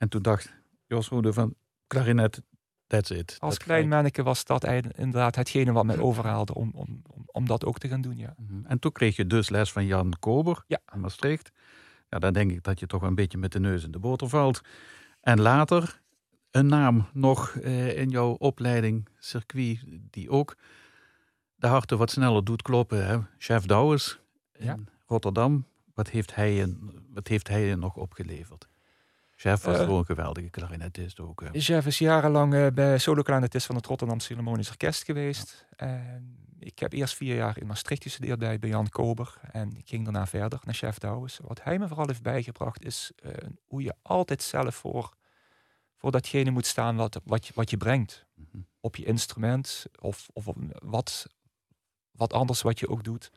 en 0.00 0.08
toen 0.08 0.22
dacht 0.22 0.52
Jos 0.86 1.08
Roede 1.08 1.32
van 1.32 1.54
klarinet, 1.86 2.42
that's 2.90 3.10
it. 3.10 3.36
Als 3.38 3.54
dat 3.54 3.64
klein 3.64 3.88
manneke 3.88 4.22
was 4.22 4.44
dat 4.44 4.64
inderdaad 4.64 5.36
hetgene 5.36 5.72
wat 5.72 5.84
mij 5.84 5.98
overhaalde 5.98 6.54
om, 6.54 6.70
om, 6.74 7.02
om, 7.26 7.46
dat 7.46 7.64
ook 7.64 7.78
te 7.78 7.88
gaan 7.88 8.00
doen, 8.00 8.16
ja. 8.16 8.34
-hmm. 8.36 8.64
En 8.66 8.78
toen 8.78 8.92
kreeg 8.92 9.16
je 9.16 9.26
dus 9.26 9.48
les 9.48 9.72
van 9.72 9.86
Jan 9.86 10.14
Kober 10.20 10.64
ja. 10.66 10.78
in 10.92 11.00
Maastricht. 11.00 11.50
Ja, 12.08 12.18
dan 12.18 12.32
denk 12.32 12.50
ik 12.50 12.62
dat 12.62 12.80
je 12.80 12.86
toch 12.86 13.02
een 13.02 13.14
beetje 13.14 13.38
met 13.38 13.52
de 13.52 13.60
neus 13.60 13.84
in 13.84 13.90
de 13.90 13.98
boter 13.98 14.28
valt. 14.28 14.60
En 15.20 15.40
later 15.40 16.00
een 16.50 16.66
naam 16.66 17.06
nog 17.12 17.56
eh, 17.56 17.98
in 17.98 18.08
jouw 18.08 18.30
opleiding, 18.30 19.08
circuit, 19.18 19.78
die 20.10 20.30
ook 20.30 20.56
de 21.54 21.66
harten 21.66 21.98
wat 21.98 22.10
sneller 22.10 22.44
doet 22.44 22.62
kloppen. 22.62 23.06
Hè? 23.06 23.18
Chef 23.38 23.66
Douwes 23.66 24.20
in 24.52 24.64
ja. 24.64 24.78
Rotterdam. 25.06 25.66
Wat 25.94 26.10
heeft, 26.10 26.34
hij 26.34 26.74
wat 27.12 27.28
heeft 27.28 27.48
hij 27.48 27.66
je 27.66 27.76
nog 27.76 27.96
opgeleverd? 27.96 28.68
Chef 29.40 29.62
was 29.62 29.76
gewoon 29.76 29.98
een 29.98 30.04
geweldige 30.04 30.50
klarinetist 30.50 31.20
ook. 31.20 31.40
hè. 31.40 31.60
Chef 31.60 31.86
is 31.86 31.98
jarenlang 31.98 32.54
eh, 32.54 32.66
bij 32.74 32.98
solo-klarinetist 32.98 33.66
van 33.66 33.76
het 33.76 33.86
Rotterdam 33.86 34.20
Philharmonisch 34.20 34.70
Orkest 34.70 35.04
geweest. 35.04 35.66
En 35.76 36.38
ik 36.58 36.78
heb 36.78 36.92
eerst 36.92 37.14
vier 37.14 37.34
jaar 37.34 37.58
in 37.58 37.66
Maastricht 37.66 38.02
gestudeerd 38.02 38.38
bij, 38.38 38.58
bij 38.58 38.68
Jan 38.68 38.88
Kober. 38.88 39.40
En 39.52 39.76
ik 39.76 39.88
ging 39.88 40.04
daarna 40.04 40.26
verder 40.26 40.60
naar 40.64 40.74
Chef 40.74 40.98
Douwes. 40.98 41.38
Wat 41.42 41.62
hij 41.62 41.78
me 41.78 41.88
vooral 41.88 42.06
heeft 42.06 42.22
bijgebracht 42.22 42.84
is 42.84 43.12
eh, 43.16 43.32
hoe 43.66 43.82
je 43.82 43.94
altijd 44.02 44.42
zelf 44.42 44.74
voor, 44.74 45.14
voor 45.96 46.10
datgene 46.10 46.50
moet 46.50 46.66
staan 46.66 46.96
wat, 46.96 47.20
wat, 47.24 47.46
je, 47.46 47.52
wat 47.54 47.70
je 47.70 47.76
brengt. 47.76 48.26
Mhm. 48.34 48.62
Op 48.80 48.96
je 48.96 49.04
instrument 49.04 49.86
of, 50.00 50.28
of 50.32 50.46
wat, 50.82 51.26
wat 52.10 52.32
anders 52.32 52.62
wat 52.62 52.78
je 52.78 52.88
ook 52.88 53.04
doet. 53.04 53.30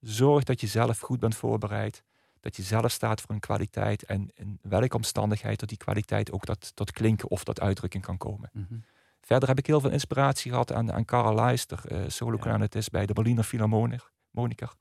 Zorg 0.00 0.44
dat 0.44 0.60
je 0.60 0.66
zelf 0.66 0.98
goed 0.98 1.20
bent 1.20 1.34
voorbereid. 1.36 2.04
Dat 2.42 2.56
je 2.56 2.62
zelf 2.62 2.90
staat 2.90 3.20
voor 3.20 3.30
een 3.30 3.40
kwaliteit. 3.40 4.04
En 4.04 4.30
in 4.34 4.58
welke 4.62 4.96
omstandigheid 4.96 5.60
dat 5.60 5.68
die 5.68 5.78
kwaliteit 5.78 6.32
ook 6.32 6.44
tot, 6.44 6.76
tot 6.76 6.90
klinken 6.90 7.30
of 7.30 7.44
tot 7.44 7.60
uitdrukking 7.60 8.02
kan 8.02 8.16
komen. 8.16 8.50
Mhm. 8.52 8.74
Verder 9.20 9.48
heb 9.48 9.58
ik 9.58 9.66
heel 9.66 9.80
veel 9.80 9.90
inspiratie 9.90 10.50
gehad 10.50 10.72
aan, 10.72 10.92
aan 10.92 11.04
Karel 11.04 11.34
Leister, 11.34 11.82
uh, 11.92 11.98
solo 12.06 12.36
clarinetist 12.36 12.90
bij 12.90 13.06
de 13.06 13.12
Berliner 13.12 13.44
Philharmoniker. 13.44 14.74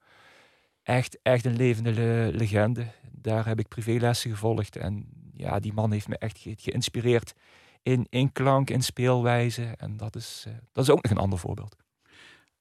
Echt, 0.84 1.20
echt 1.22 1.46
een 1.46 1.56
levende 1.56 1.94
le 1.94 2.32
legende. 2.34 2.88
Daar 3.12 3.46
heb 3.46 3.60
ik 3.60 3.68
privélessen 3.68 4.32
gevolgd. 4.32 4.76
En 4.76 5.08
ja, 5.34 5.60
die 5.60 5.74
man 5.74 5.92
heeft 5.92 6.08
me 6.08 6.18
echt 6.18 6.38
ge 6.38 6.56
geïnspireerd 6.58 7.34
in, 7.82 8.08
in 8.10 8.32
klank, 8.32 8.70
in 8.70 8.84
speelwijze. 8.84 9.64
En 9.64 9.98
dat 9.98 10.16
is, 10.16 10.46
uh, 10.48 10.54
dat 10.72 10.84
is 10.84 10.90
ook 10.90 11.04
nog 11.04 11.12
een 11.12 11.18
ander 11.18 11.40
voorbeeld. 11.40 11.76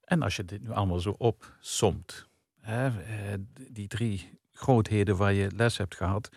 En 0.04 0.22
als 0.22 0.36
je 0.36 0.44
dit 0.44 0.62
nu 0.62 0.70
allemaal 0.70 1.00
zo 1.00 1.14
opsomt, 1.18 2.28
hè, 2.60 2.88
uh, 2.88 3.34
die 3.70 3.88
drie 3.88 4.39
grootheden 4.60 5.16
waar 5.16 5.32
je 5.32 5.50
les 5.54 5.76
hebt 5.76 5.94
gehad, 5.94 6.30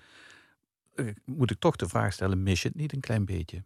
moet 1.26 1.52
ik 1.52 1.60
toch 1.60 1.76
de 1.76 1.88
vraag 1.88 2.14
stellen, 2.14 2.44
mis 2.44 2.62
je 2.62 2.68
het 2.68 2.78
niet 2.78 2.94
een 2.94 3.00
klein 3.00 3.26
beetje? 3.26 3.64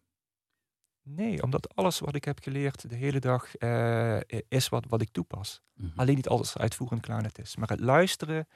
Nee, 1.04 1.44
omdat 1.44 1.76
alles 1.76 2.00
wat 2.00 2.16
ik 2.16 2.26
heb 2.26 2.40
geleerd 2.42 2.90
de 2.90 2.96
hele 2.96 3.20
dag 3.20 3.60
uh, 3.60 4.20
is 4.48 4.70
wat, 4.70 4.86
wat 4.90 5.02
ik 5.02 5.10
toepas. 5.12 5.62
Mhm. 5.74 5.84
Mm 5.84 5.90
-hmm. 5.90 6.00
Alleen 6.00 6.16
niet 6.16 6.28
alles 6.28 6.58
uitvoerend 6.58 7.02
klarinet 7.02 7.40
is. 7.40 7.56
Maar 7.56 7.68
het 7.68 7.80
luisteren, 7.80 8.48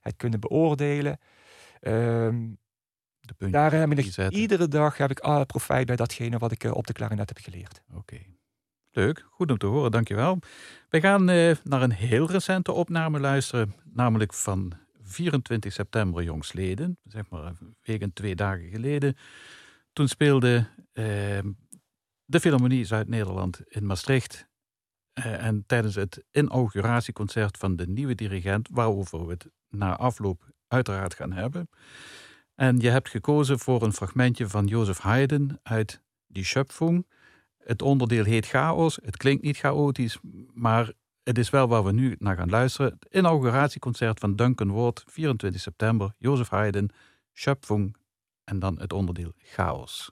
het 0.00 0.16
kunnen 0.16 0.40
beoordelen. 0.40 1.18
Um, 1.80 2.58
de 3.20 3.50
daar 3.50 3.72
heb 3.72 3.92
ik 3.92 4.30
iedere 4.30 4.68
dag 4.68 4.96
heb 4.96 5.10
ik 5.10 5.20
ah, 5.20 5.46
profijt 5.46 5.86
bij 5.86 5.96
datgene 5.96 6.38
wat 6.38 6.52
ik 6.52 6.64
uh, 6.64 6.74
op 6.74 6.86
de 6.86 6.92
klarinet 6.92 7.28
heb 7.28 7.38
geleerd. 7.38 7.82
Oké. 7.88 7.98
Okay. 7.98 8.26
Leuk, 8.90 9.26
goed 9.30 9.50
om 9.50 9.58
te 9.58 9.66
horen, 9.66 9.90
dankjewel. 9.90 10.38
We 10.88 11.00
gaan 11.00 11.30
uh, 11.30 11.56
naar 11.64 11.82
een 11.82 11.92
heel 11.92 12.30
recente 12.30 12.72
opname 12.72 13.20
luisteren, 13.20 13.74
namelijk 13.84 14.34
van 14.34 14.72
24 15.12 15.72
september 15.72 16.22
jongsleden, 16.22 16.98
zeg 17.04 17.28
maar 17.28 17.44
een 17.44 17.76
week 17.82 18.00
en 18.00 18.12
twee 18.12 18.34
dagen 18.34 18.68
geleden. 18.68 19.16
Toen 19.92 20.08
speelde 20.08 20.66
uh, 20.92 21.04
de 22.24 22.40
Philharmonie 22.40 22.84
Zuid-Nederland 22.84 23.60
in 23.68 23.86
Maastricht. 23.86 24.50
Uh, 25.18 25.44
en 25.46 25.64
tijdens 25.66 25.94
het 25.94 26.24
inauguratieconcert 26.30 27.58
van 27.58 27.76
de 27.76 27.88
nieuwe 27.88 28.14
dirigent, 28.14 28.68
waarover 28.70 29.26
we 29.26 29.32
het 29.32 29.46
na 29.68 29.96
afloop 29.96 30.52
uiteraard 30.68 31.14
gaan 31.14 31.32
hebben. 31.32 31.68
En 32.54 32.78
je 32.78 32.88
hebt 32.88 33.08
gekozen 33.08 33.58
voor 33.58 33.82
een 33.82 33.92
fragmentje 33.92 34.48
van 34.48 34.66
Jozef 34.66 34.98
Haydn 34.98 35.58
uit 35.62 36.02
Die 36.26 36.44
Schöpfung. 36.44 37.06
Het 37.58 37.82
onderdeel 37.82 38.24
heet 38.24 38.46
Chaos. 38.46 38.98
Het 39.02 39.16
klinkt 39.16 39.42
niet 39.42 39.56
chaotisch, 39.56 40.18
maar 40.52 40.92
het 41.22 41.38
is 41.38 41.50
wel 41.50 41.68
waar 41.68 41.84
we 41.84 41.92
nu 41.92 42.16
naar 42.18 42.36
gaan 42.36 42.50
luisteren. 42.50 42.96
Het 43.00 43.14
inauguratieconcert 43.14 44.18
van 44.18 44.36
Duncan 44.36 44.72
Ward, 44.72 45.04
24 45.06 45.60
september. 45.60 46.14
Jozef 46.18 46.48
Haydn, 46.48 46.90
Schöpfung 47.32 47.96
en 48.44 48.58
dan 48.58 48.80
het 48.80 48.92
onderdeel 48.92 49.32
Chaos. 49.38 50.10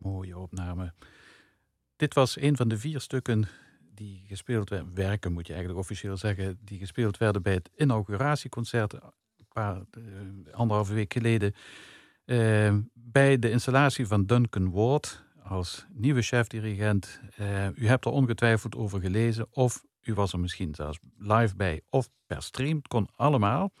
Mooie 0.00 0.38
opname. 0.38 0.92
Dit 1.96 2.14
was 2.14 2.40
een 2.40 2.56
van 2.56 2.68
de 2.68 2.78
vier 2.78 3.00
stukken 3.00 3.48
die 3.94 4.24
gespeeld 4.26 4.68
werden, 4.68 4.94
werken 4.94 5.32
moet 5.32 5.46
je 5.46 5.52
eigenlijk 5.52 5.82
officieel 5.82 6.16
zeggen, 6.16 6.58
die 6.64 6.78
gespeeld 6.78 7.16
werden 7.16 7.42
bij 7.42 7.52
het 7.52 7.70
inauguratieconcert 7.76 8.92
een 8.92 9.00
paar, 9.48 9.76
uh, 9.98 10.04
anderhalve 10.52 10.94
week 10.94 11.12
geleden. 11.12 11.54
Uh, 12.24 12.76
bij 12.92 13.38
de 13.38 13.50
installatie 13.50 14.06
van 14.06 14.26
Duncan 14.26 14.70
Ward 14.70 15.24
als 15.42 15.86
nieuwe 15.92 16.22
chef-dirigent. 16.22 17.20
Uh, 17.40 17.66
u 17.76 17.86
hebt 17.86 18.04
er 18.04 18.10
ongetwijfeld 18.10 18.76
over 18.76 19.00
gelezen 19.00 19.46
of 19.50 19.84
u 20.02 20.14
was 20.14 20.32
er 20.32 20.40
misschien 20.40 20.74
zelfs 20.74 20.98
live 21.18 21.56
bij 21.56 21.80
of 21.88 22.08
per 22.26 22.42
stream. 22.42 22.76
Het 22.76 22.88
kon 22.88 23.08
allemaal. 23.16 23.72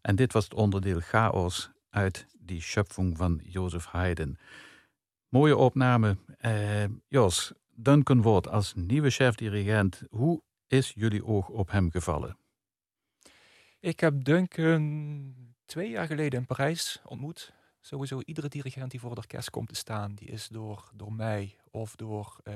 En 0.00 0.16
dit 0.16 0.32
was 0.32 0.44
het 0.44 0.54
onderdeel 0.54 1.00
Chaos 1.00 1.70
uit 1.90 2.26
die 2.38 2.62
Schöpfung 2.62 3.16
van 3.16 3.40
Jozef 3.42 3.84
Haydn. 3.84 4.38
Mooie 5.30 5.56
opname. 5.56 6.16
Uh, 6.40 6.84
Jos, 7.08 7.52
Duncan 7.74 8.22
Ward 8.22 8.48
als 8.48 8.74
nieuwe 8.74 9.10
chef-dirigent. 9.10 10.02
Hoe 10.10 10.42
is 10.66 10.92
jullie 10.94 11.24
oog 11.24 11.48
op 11.48 11.70
hem 11.70 11.90
gevallen? 11.90 12.38
Ik 13.80 14.00
heb 14.00 14.24
Duncan 14.24 15.34
twee 15.64 15.90
jaar 15.90 16.06
geleden 16.06 16.40
in 16.40 16.46
Parijs 16.46 17.00
ontmoet. 17.04 17.52
Sowieso 17.80 18.20
iedere 18.24 18.48
dirigent 18.48 18.90
die 18.90 19.00
voor 19.00 19.10
het 19.10 19.18
orkest 19.18 19.50
komt 19.50 19.68
te 19.68 19.74
staan, 19.74 20.14
die 20.14 20.28
is 20.28 20.48
door, 20.48 20.90
door 20.94 21.12
mij 21.12 21.56
of 21.70 21.96
door 21.96 22.36
uh, 22.44 22.54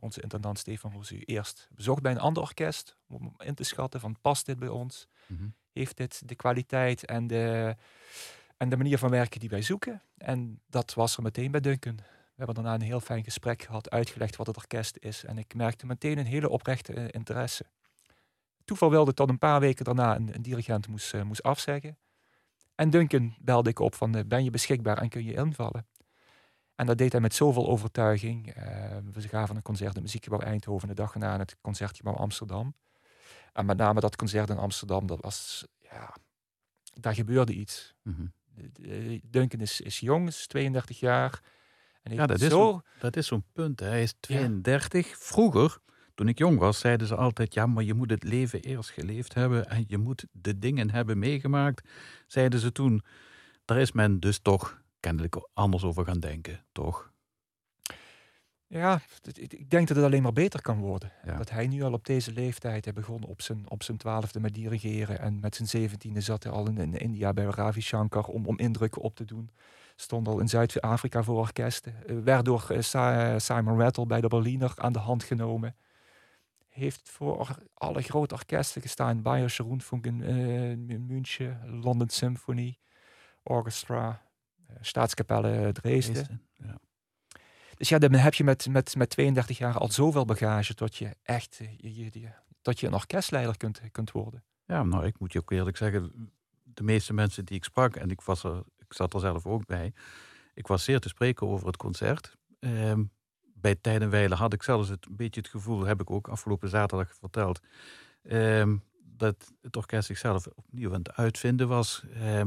onze 0.00 0.20
intendant 0.20 0.58
Stefan 0.58 0.92
Rosu 0.92 1.18
eerst 1.18 1.68
bezocht 1.74 2.02
bij 2.02 2.12
een 2.12 2.18
ander 2.20 2.42
orkest. 2.42 2.96
Om 3.06 3.34
in 3.38 3.54
te 3.54 3.64
schatten 3.64 4.00
van 4.00 4.20
past 4.20 4.46
dit 4.46 4.58
bij 4.58 4.68
ons? 4.68 5.08
Mm 5.26 5.36
-hmm. 5.36 5.54
Heeft 5.72 5.96
dit 5.96 6.28
de 6.28 6.34
kwaliteit 6.34 7.04
en 7.04 7.26
de, 7.26 7.76
en 8.56 8.68
de 8.68 8.76
manier 8.76 8.98
van 8.98 9.10
werken 9.10 9.40
die 9.40 9.48
wij 9.48 9.62
zoeken? 9.62 10.02
En 10.16 10.60
dat 10.66 10.94
was 10.94 11.16
er 11.16 11.22
meteen 11.22 11.50
bij 11.50 11.60
Duncan. 11.60 11.98
We 12.36 12.44
hebben 12.44 12.62
daarna 12.62 12.80
een 12.80 12.90
heel 12.90 13.00
fijn 13.00 13.24
gesprek 13.24 13.62
gehad, 13.62 13.90
uitgelegd 13.90 14.36
wat 14.36 14.46
het 14.46 14.56
orkest 14.56 14.96
is. 15.00 15.24
En 15.24 15.38
ik 15.38 15.54
merkte 15.54 15.86
meteen 15.86 16.18
een 16.18 16.26
hele 16.26 16.48
oprechte 16.48 16.94
uh, 16.94 17.04
interesse. 17.10 17.66
Toeval 18.64 18.90
wilde 18.90 19.14
tot 19.14 19.28
een 19.28 19.38
paar 19.38 19.60
weken 19.60 19.84
daarna 19.84 20.16
een, 20.16 20.34
een 20.34 20.42
dirigent 20.42 20.88
moest, 20.88 21.14
uh, 21.14 21.22
moest 21.22 21.42
afzeggen. 21.42 21.98
En 22.74 22.90
Duncan 22.90 23.34
belde 23.40 23.70
ik 23.70 23.78
op 23.78 23.94
van, 23.94 24.16
uh, 24.16 24.22
ben 24.26 24.44
je 24.44 24.50
beschikbaar 24.50 24.98
en 24.98 25.08
kun 25.08 25.24
je 25.24 25.34
invallen? 25.34 25.86
En 26.74 26.86
dat 26.86 26.98
deed 26.98 27.12
hij 27.12 27.20
met 27.20 27.34
zoveel 27.34 27.68
overtuiging. 27.68 28.54
we 29.12 29.28
gaven 29.28 29.56
een 29.56 29.62
concert 29.62 29.88
in 29.88 29.94
het 29.94 30.02
Muziekgebouw 30.02 30.40
Eindhoven 30.40 30.88
de 30.88 30.94
dag 30.94 31.14
na 31.14 31.32
in 31.32 31.38
het 31.38 31.56
Concertgebouw 31.60 32.14
Amsterdam. 32.14 32.74
En 33.52 33.66
met 33.66 33.76
name 33.76 34.00
dat 34.00 34.16
concert 34.16 34.50
in 34.50 34.58
Amsterdam, 34.58 35.06
dat 35.06 35.20
was, 35.20 35.66
ja, 35.78 36.14
daar 36.92 37.14
gebeurde 37.14 37.52
iets. 37.52 37.94
Mm 38.02 38.14
-hmm. 38.14 38.32
Duncan 39.30 39.60
is, 39.60 39.80
is 39.80 40.00
jong, 40.00 40.26
is 40.26 40.46
32 40.46 41.00
jaar 41.00 41.42
ja, 42.10 42.26
dat 42.26 42.40
is, 42.40 42.50
zo... 42.50 42.80
dat 42.98 43.16
is 43.16 43.26
zo'n 43.26 43.44
punt. 43.52 43.80
Hij 43.80 44.02
is 44.02 44.14
32. 44.20 45.08
Ja. 45.08 45.14
Vroeger, 45.18 45.78
toen 46.14 46.28
ik 46.28 46.38
jong 46.38 46.58
was, 46.58 46.78
zeiden 46.78 47.06
ze 47.06 47.16
altijd: 47.16 47.54
ja, 47.54 47.66
maar 47.66 47.84
je 47.84 47.94
moet 47.94 48.10
het 48.10 48.22
leven 48.22 48.60
eerst 48.60 48.90
geleefd 48.90 49.34
hebben 49.34 49.68
en 49.68 49.84
je 49.86 49.98
moet 49.98 50.24
de 50.32 50.58
dingen 50.58 50.90
hebben 50.90 51.18
meegemaakt. 51.18 51.88
Zeiden 52.26 52.60
ze 52.60 52.72
toen. 52.72 53.02
Daar 53.64 53.78
is 53.78 53.92
men 53.92 54.20
dus 54.20 54.38
toch 54.38 54.82
kennelijk 55.00 55.48
anders 55.52 55.84
over 55.84 56.04
gaan 56.04 56.20
denken, 56.20 56.64
toch? 56.72 57.12
Ja, 58.68 59.00
ik 59.32 59.70
denk 59.70 59.88
dat 59.88 59.96
het 59.96 60.06
alleen 60.06 60.22
maar 60.22 60.32
beter 60.32 60.62
kan 60.62 60.78
worden. 60.78 61.12
Ja. 61.24 61.36
Dat 61.36 61.50
hij 61.50 61.66
nu 61.66 61.82
al 61.82 61.92
op 61.92 62.06
deze 62.06 62.32
leeftijd, 62.32 62.84
hij 62.84 62.94
begon 62.94 63.24
op 63.24 63.42
zijn, 63.42 63.70
op 63.70 63.82
zijn 63.82 63.96
twaalfde 63.96 64.40
met 64.40 64.54
dirigeren 64.54 65.20
en 65.20 65.40
met 65.40 65.54
zijn 65.54 65.68
zeventiende 65.68 66.20
zat 66.20 66.42
hij 66.42 66.52
al 66.52 66.66
in, 66.66 66.78
in 66.78 66.94
India 66.94 67.32
bij 67.32 67.44
Ravi 67.44 67.80
Shankar 67.80 68.24
om, 68.24 68.46
om 68.46 68.58
indrukken 68.58 69.02
op 69.02 69.16
te 69.16 69.24
doen. 69.24 69.50
Stond 69.96 70.28
al 70.28 70.38
in 70.38 70.48
Zuid-Afrika 70.48 71.22
voor 71.22 71.36
orkesten. 71.36 71.94
Uh, 72.06 72.22
werd 72.22 72.44
door 72.44 72.66
uh, 72.70 73.34
Simon 73.36 73.80
Rattle 73.80 74.06
bij 74.06 74.20
de 74.20 74.28
Berliner 74.28 74.72
aan 74.76 74.92
de 74.92 74.98
hand 74.98 75.24
genomen. 75.24 75.76
Heeft 76.68 77.08
voor 77.10 77.56
alle 77.74 78.02
grote 78.02 78.34
orkesten 78.34 78.82
gestaan. 78.82 79.22
Bayerische 79.22 79.62
Rundfunk 79.62 80.06
in 80.06 81.06
München, 81.06 81.80
London 81.82 82.08
Symphony, 82.08 82.78
Orchestra, 83.42 84.22
Staatskapelle 84.80 85.72
Dresden. 85.72 86.14
Dresden 86.14 86.42
ja. 86.52 86.78
Dus 87.76 87.88
ja, 87.88 87.98
dan 87.98 88.12
heb 88.12 88.34
je 88.34 88.44
met, 88.44 88.68
met, 88.68 88.96
met 88.96 89.10
32 89.10 89.58
jaar 89.58 89.78
al 89.78 89.90
zoveel 89.90 90.24
bagage 90.24 90.74
tot 90.74 90.96
je 90.96 91.16
echt 91.22 91.56
je, 91.56 91.94
je, 91.94 92.20
je, 92.20 92.30
tot 92.62 92.80
je 92.80 92.86
een 92.86 92.94
orkestleider 92.94 93.56
kunt, 93.56 93.80
kunt 93.92 94.10
worden. 94.10 94.44
Ja, 94.64 94.82
nou, 94.82 95.06
ik 95.06 95.18
moet 95.18 95.32
je 95.32 95.38
ook 95.38 95.50
eerlijk 95.50 95.76
zeggen, 95.76 96.32
de 96.62 96.82
meeste 96.82 97.12
mensen 97.12 97.44
die 97.44 97.56
ik 97.56 97.64
sprak, 97.64 97.96
en 97.96 98.10
ik 98.10 98.20
was 98.20 98.44
er 98.44 98.62
ik 98.88 98.94
zat 98.94 99.14
er 99.14 99.20
zelf 99.20 99.46
ook 99.46 99.66
bij. 99.66 99.92
Ik 100.54 100.66
was 100.66 100.84
zeer 100.84 101.00
te 101.00 101.08
spreken 101.08 101.46
over 101.46 101.66
het 101.66 101.76
concert. 101.76 102.36
Uh, 102.60 102.92
bij 103.54 103.74
Tijdenwijle 103.74 104.34
had 104.34 104.52
ik 104.52 104.62
zelfs 104.62 104.88
het, 104.88 105.06
een 105.06 105.16
beetje 105.16 105.40
het 105.40 105.50
gevoel, 105.50 105.84
heb 105.84 106.00
ik 106.00 106.10
ook 106.10 106.28
afgelopen 106.28 106.68
zaterdag 106.68 107.14
verteld, 107.14 107.60
uh, 108.22 108.72
dat 109.02 109.52
het 109.62 109.76
orkest 109.76 110.06
zichzelf 110.06 110.46
opnieuw 110.46 110.92
aan 110.92 110.98
het 110.98 111.16
uitvinden 111.16 111.68
was. 111.68 112.04
Uh, 112.14 112.42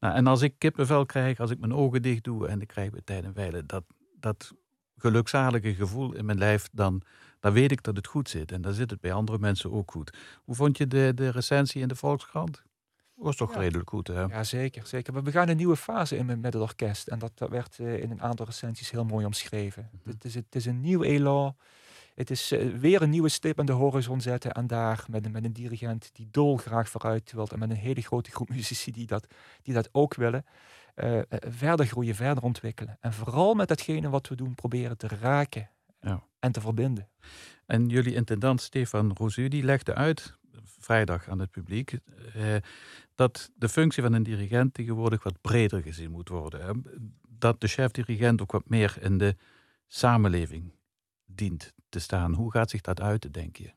nou, 0.00 0.14
en 0.14 0.26
als 0.26 0.42
ik 0.42 0.54
kippenvel 0.58 1.06
krijg, 1.06 1.40
als 1.40 1.50
ik 1.50 1.58
mijn 1.58 1.74
ogen 1.74 2.02
dicht 2.02 2.24
doe 2.24 2.48
en 2.48 2.60
ik 2.60 2.68
krijg 2.68 2.90
bij 2.90 3.00
Tijdenwijle 3.04 3.66
dat, 3.66 3.84
dat 4.20 4.52
gelukzalige 4.96 5.74
gevoel 5.74 6.14
in 6.14 6.24
mijn 6.24 6.38
lijf, 6.38 6.68
dan, 6.72 7.02
dan 7.40 7.52
weet 7.52 7.72
ik 7.72 7.82
dat 7.82 7.96
het 7.96 8.06
goed 8.06 8.28
zit. 8.28 8.52
En 8.52 8.62
dan 8.62 8.72
zit 8.72 8.90
het 8.90 9.00
bij 9.00 9.12
andere 9.12 9.38
mensen 9.38 9.72
ook 9.72 9.90
goed. 9.90 10.16
Hoe 10.44 10.54
vond 10.54 10.78
je 10.78 10.86
de, 10.86 11.12
de 11.14 11.28
recensie 11.28 11.82
in 11.82 11.88
de 11.88 11.96
Volkskrant? 11.96 12.62
Was 13.22 13.36
toch 13.36 13.54
redelijk 13.54 13.88
goed, 13.88 14.06
hè? 14.06 14.22
Ja, 14.22 14.44
zeker, 14.44 14.86
zeker. 14.86 15.22
We 15.22 15.30
gaan 15.30 15.48
een 15.48 15.56
nieuwe 15.56 15.76
fase 15.76 16.16
in 16.16 16.26
met 16.26 16.52
het 16.52 16.62
orkest. 16.62 17.08
En 17.08 17.18
dat, 17.18 17.32
dat 17.34 17.48
werd 17.48 17.78
uh, 17.78 18.02
in 18.02 18.10
een 18.10 18.22
aantal 18.22 18.46
recensies 18.46 18.90
heel 18.90 19.04
mooi 19.04 19.26
omschreven. 19.26 19.88
Mm 19.92 20.00
-hmm. 20.02 20.12
het, 20.12 20.24
is, 20.24 20.34
het 20.34 20.54
is 20.54 20.66
een 20.66 20.80
nieuw 20.80 21.02
elan. 21.02 21.56
Het 22.14 22.30
is 22.30 22.52
uh, 22.52 22.78
weer 22.78 23.02
een 23.02 23.10
nieuwe 23.10 23.28
stip 23.28 23.58
aan 23.58 23.66
de 23.66 23.72
horizon 23.72 24.20
zetten. 24.20 24.52
En 24.52 24.66
daar 24.66 25.04
met, 25.08 25.32
met 25.32 25.44
een 25.44 25.52
dirigent 25.52 26.10
die 26.12 26.28
dolgraag 26.30 26.88
vooruit 26.88 27.32
wilt. 27.32 27.52
En 27.52 27.58
met 27.58 27.70
een 27.70 27.76
hele 27.76 28.02
grote 28.02 28.30
groep 28.30 28.48
muzici 28.56 28.92
die 28.92 29.06
dat, 29.06 29.26
die 29.62 29.74
dat 29.74 29.88
ook 29.92 30.14
willen. 30.14 30.44
Uh, 30.96 31.20
verder 31.30 31.86
groeien, 31.86 32.14
verder 32.14 32.42
ontwikkelen. 32.42 32.96
En 33.00 33.12
vooral 33.12 33.54
met 33.54 33.68
datgene 33.68 34.08
wat 34.08 34.28
we 34.28 34.34
doen, 34.34 34.54
proberen 34.54 34.96
te 34.96 35.08
raken 35.20 35.70
ja. 36.00 36.22
en 36.38 36.52
te 36.52 36.60
verbinden. 36.60 37.08
En 37.66 37.88
jullie 37.88 38.14
intendant 38.14 38.60
Stefan 38.60 39.12
Rosu, 39.14 39.48
die 39.48 39.62
legde 39.62 39.94
uit 39.94 40.36
vrijdag 40.82 41.28
aan 41.28 41.38
het 41.38 41.50
publiek, 41.50 41.98
eh, 42.34 42.54
dat 43.14 43.50
de 43.54 43.68
functie 43.68 44.02
van 44.02 44.12
een 44.12 44.22
dirigent 44.22 44.74
tegenwoordig 44.74 45.22
wat 45.22 45.40
breder 45.40 45.82
gezien 45.82 46.10
moet 46.10 46.28
worden. 46.28 46.64
Hè? 46.64 46.72
Dat 47.28 47.60
de 47.60 47.68
chef-dirigent 47.68 48.42
ook 48.42 48.52
wat 48.52 48.68
meer 48.68 48.96
in 49.00 49.18
de 49.18 49.36
samenleving 49.86 50.72
dient 51.24 51.72
te 51.88 51.98
staan. 51.98 52.34
Hoe 52.34 52.50
gaat 52.50 52.70
zich 52.70 52.80
dat 52.80 53.00
uit, 53.00 53.34
denk 53.34 53.56
je? 53.56 53.72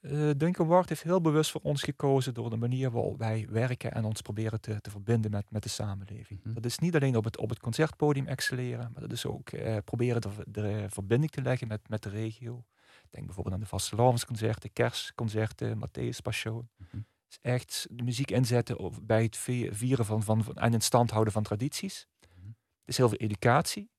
Uh, 0.00 0.30
Duncan 0.36 0.66
Ward 0.66 0.88
heeft 0.88 1.02
heel 1.02 1.20
bewust 1.20 1.50
voor 1.50 1.60
ons 1.60 1.82
gekozen 1.82 2.34
door 2.34 2.50
de 2.50 2.56
manier 2.56 2.90
waarop 2.90 3.18
wij 3.18 3.46
werken 3.50 3.92
en 3.92 4.04
ons 4.04 4.20
proberen 4.20 4.60
te, 4.60 4.80
te 4.80 4.90
verbinden 4.90 5.30
met, 5.30 5.50
met 5.50 5.62
de 5.62 5.68
samenleving. 5.68 6.38
Mm 6.38 6.44
-hmm. 6.44 6.54
Dat 6.54 6.64
is 6.64 6.78
niet 6.78 6.94
alleen 6.94 7.16
op 7.16 7.24
het, 7.24 7.38
op 7.38 7.48
het 7.48 7.60
concertpodium 7.60 8.26
excelleren, 8.26 8.90
maar 8.92 9.02
dat 9.02 9.12
is 9.12 9.26
ook 9.26 9.52
uh, 9.52 9.76
proberen 9.84 10.20
de, 10.20 10.30
de, 10.46 10.84
verbinding 10.88 11.30
te 11.30 11.42
leggen 11.42 11.68
met, 11.68 11.88
met 11.88 12.02
de 12.02 12.08
regio. 12.08 12.64
Denk 13.10 13.24
bijvoorbeeld 13.26 13.54
aan 13.54 13.60
de 13.60 13.66
vastelavondsconcerten, 13.66 14.72
kerstconcerten, 14.72 15.78
Matthäus 15.78 16.22
Passion. 16.22 16.68
Mm 16.76 16.86
-hmm. 16.90 17.06
Echt 17.40 17.86
de 17.90 18.02
muziek 18.02 18.30
inzetten 18.30 18.92
bij 19.02 19.22
het 19.22 19.36
vieren 19.70 20.04
van, 20.04 20.22
van, 20.22 20.44
van 20.44 20.54
en 20.54 20.72
in 20.72 20.80
stand 20.80 21.10
houden 21.10 21.32
van 21.32 21.42
tradities. 21.42 22.06
-hmm. 22.34 22.56
Het 22.80 22.88
is 22.88 22.96
heel 22.96 23.08
veel 23.08 23.18
educatie. 23.18 23.90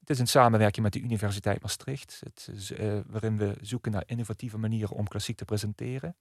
Het 0.00 0.10
is 0.10 0.18
een 0.18 0.26
samenwerking 0.26 0.84
met 0.84 0.92
de 0.92 1.00
Universiteit 1.00 1.62
Maastricht, 1.62 2.20
het 2.24 2.48
is, 2.52 2.70
uh, 2.70 3.00
waarin 3.06 3.38
we 3.38 3.56
zoeken 3.60 3.92
naar 3.92 4.02
innovatieve 4.06 4.58
manieren 4.58 4.96
om 4.96 5.08
klassiek 5.08 5.36
te 5.36 5.44
presenteren. 5.44 6.16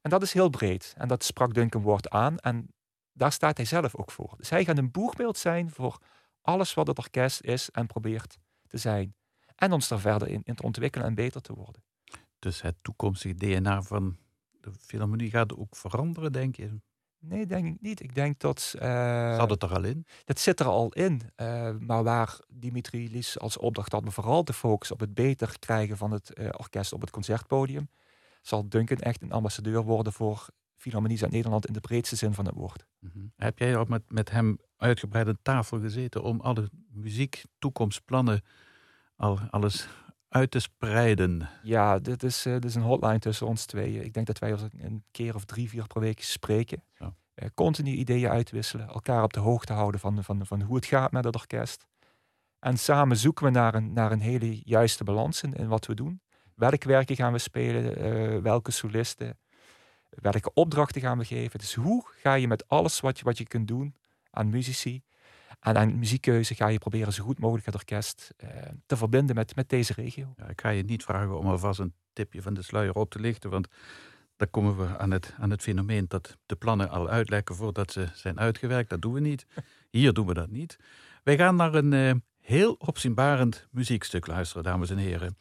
En 0.00 0.10
dat 0.10 0.22
is 0.22 0.32
heel 0.32 0.48
breed. 0.48 0.94
En 0.96 1.08
dat 1.08 1.24
sprak 1.24 1.54
Duncan 1.54 1.82
Ward 1.82 2.10
aan. 2.10 2.38
En 2.38 2.74
daar 3.12 3.32
staat 3.32 3.56
hij 3.56 3.66
zelf 3.66 3.96
ook 3.96 4.10
voor. 4.10 4.34
Dus 4.36 4.50
hij 4.50 4.64
gaat 4.64 4.78
een 4.78 4.90
boegbeeld 4.90 5.38
zijn 5.38 5.70
voor 5.70 5.98
alles 6.40 6.74
wat 6.74 6.86
het 6.86 6.98
orkest 6.98 7.40
is 7.40 7.70
en 7.70 7.86
probeert 7.86 8.38
te 8.66 8.78
zijn. 8.78 9.14
En 9.54 9.72
ons 9.72 9.88
daar 9.88 10.00
verder 10.00 10.28
in, 10.28 10.40
in 10.44 10.54
te 10.54 10.62
ontwikkelen 10.62 11.06
en 11.06 11.14
beter 11.14 11.40
te 11.40 11.54
worden. 11.54 11.82
Dus 12.38 12.62
het 12.62 12.74
toekomstige 12.82 13.34
DNA 13.34 13.82
van 13.82 14.16
de 14.62 14.70
Philharmonie 14.80 15.30
gaat 15.30 15.56
ook 15.56 15.76
veranderen, 15.76 16.32
denk 16.32 16.56
je? 16.56 16.80
Nee, 17.18 17.46
denk 17.46 17.66
ik 17.66 17.80
niet. 17.80 18.02
Ik 18.02 18.14
denk 18.14 18.38
dat... 18.38 18.74
Uh, 18.76 19.36
Zat 19.36 19.50
het 19.50 19.62
er 19.62 19.74
al 19.74 19.84
in? 19.84 20.06
Dat 20.24 20.38
zit 20.38 20.60
er 20.60 20.66
al 20.66 20.92
in. 20.92 21.20
Uh, 21.36 21.70
maar 21.78 22.02
waar 22.02 22.38
Dimitri 22.48 23.10
Lies 23.10 23.38
als 23.38 23.56
opdracht 23.56 23.92
had 23.92 24.04
me 24.04 24.10
vooral 24.10 24.42
te 24.42 24.52
focussen 24.52 24.96
op 24.96 25.00
het 25.00 25.14
beter 25.14 25.58
krijgen 25.58 25.96
van 25.96 26.10
het 26.10 26.30
uh, 26.34 26.48
orkest 26.56 26.92
op 26.92 27.00
het 27.00 27.10
concertpodium, 27.10 27.88
zal 28.40 28.68
Duncan 28.68 28.96
echt 28.96 29.22
een 29.22 29.32
ambassadeur 29.32 29.82
worden 29.82 30.12
voor 30.12 30.46
Philharmonie 30.76 31.22
uit 31.22 31.32
Nederland 31.32 31.66
in 31.66 31.72
de 31.72 31.80
breedste 31.80 32.16
zin 32.16 32.34
van 32.34 32.46
het 32.46 32.54
woord. 32.54 32.86
Mm 32.98 33.10
-hmm. 33.12 33.32
Heb 33.36 33.58
jij 33.58 33.76
ook 33.76 33.88
met, 33.88 34.02
met 34.08 34.30
hem 34.30 34.58
uitgebreid 34.76 35.26
aan 35.26 35.38
tafel 35.42 35.80
gezeten 35.80 36.22
om 36.22 36.40
alle 36.40 36.70
muziek, 36.90 37.44
toekomstplannen 37.58 38.42
al 39.16 39.38
alles 39.50 39.88
uit 40.32 40.50
te 40.50 40.58
spreiden? 40.58 41.48
Ja, 41.62 41.98
dit 41.98 42.22
is, 42.22 42.46
uh, 42.46 42.52
dit 42.52 42.64
is 42.64 42.74
een 42.74 42.82
hotline 42.82 43.18
tussen 43.18 43.46
ons 43.46 43.66
tweeën. 43.66 44.04
Ik 44.04 44.14
denk 44.14 44.26
dat 44.26 44.38
wij 44.38 44.54
een 44.78 45.04
keer 45.10 45.34
of 45.34 45.44
drie, 45.44 45.68
vier 45.68 45.86
per 45.86 46.00
week 46.00 46.22
spreken. 46.22 46.82
Ja. 46.98 47.14
Uh, 47.34 47.48
continu 47.54 47.90
ideeën 47.90 48.30
uitwisselen, 48.30 48.88
elkaar 48.88 49.22
op 49.22 49.32
de 49.32 49.40
hoogte 49.40 49.72
houden 49.72 50.00
van, 50.00 50.24
van, 50.24 50.46
van 50.46 50.62
hoe 50.62 50.76
het 50.76 50.86
gaat 50.86 51.12
met 51.12 51.24
het 51.24 51.34
orkest. 51.34 51.86
En 52.58 52.76
samen 52.76 53.16
zoeken 53.16 53.44
we 53.44 53.50
naar 53.50 53.74
een, 53.74 53.92
naar 53.92 54.12
een 54.12 54.20
hele 54.20 54.60
juiste 54.64 55.04
balans 55.04 55.42
in, 55.42 55.52
in 55.52 55.68
wat 55.68 55.86
we 55.86 55.94
doen. 55.94 56.20
Welke 56.54 56.88
werken 56.88 57.16
gaan 57.16 57.32
we 57.32 57.38
spelen? 57.38 57.96
eh, 57.96 58.42
welke 58.42 58.70
solisten? 58.70 59.38
Welke 60.08 60.50
opdrachten 60.54 61.00
gaan 61.00 61.18
we 61.18 61.24
geven? 61.24 61.58
Dus 61.58 61.74
hoe 61.74 62.04
ga 62.06 62.34
je 62.34 62.48
met 62.48 62.68
alles 62.68 63.00
wat 63.00 63.18
je, 63.18 63.24
wat 63.24 63.38
je 63.38 63.46
kunt 63.46 63.68
doen 63.68 63.94
aan 64.30 64.50
muzici 64.50 65.02
en 65.62 65.76
aan 65.76 65.98
muziekkeuze 65.98 66.54
ga 66.54 66.66
je 66.66 66.78
proberen 66.78 67.12
zo 67.12 67.24
goed 67.24 67.38
mogelijk 67.38 67.66
het 67.66 67.74
orkest 67.74 68.34
eh, 68.36 68.48
te 68.86 68.96
verbinden 68.96 69.34
met, 69.34 69.56
met 69.56 69.68
deze 69.68 69.92
regio. 69.92 70.34
Ja, 70.36 70.48
ik 70.48 70.60
ga 70.60 70.68
je 70.68 70.82
niet 70.82 71.04
vragen 71.04 71.38
om 71.38 71.46
alvast 71.46 71.80
een 71.80 71.94
tipje 72.12 72.42
van 72.42 72.54
de 72.54 72.62
sluier 72.62 72.94
op 72.94 73.10
te 73.10 73.20
lichten, 73.20 73.50
want 73.50 73.68
dan 74.36 74.50
komen 74.50 74.76
we 74.76 74.98
aan 74.98 75.10
het, 75.10 75.34
aan 75.38 75.50
het 75.50 75.62
fenomeen 75.62 76.04
dat 76.08 76.36
de 76.46 76.56
plannen 76.56 76.90
al 76.90 77.08
uitlekken 77.08 77.54
voordat 77.54 77.92
ze 77.92 78.08
zijn 78.14 78.40
uitgewerkt. 78.40 78.90
Dat 78.90 79.02
doen 79.02 79.12
we 79.12 79.20
niet. 79.20 79.46
Hier 79.90 80.12
doen 80.12 80.26
we 80.26 80.34
dat 80.34 80.50
niet. 80.50 80.78
Wij 81.22 81.36
gaan 81.36 81.56
naar 81.56 81.74
een 81.74 81.92
eh, 81.92 82.14
heel 82.40 82.72
opzienbarend 82.78 83.66
muziekstuk 83.70 84.26
luisteren, 84.26 84.62
dames 84.62 84.90
en 84.90 84.96
heren. 84.96 85.36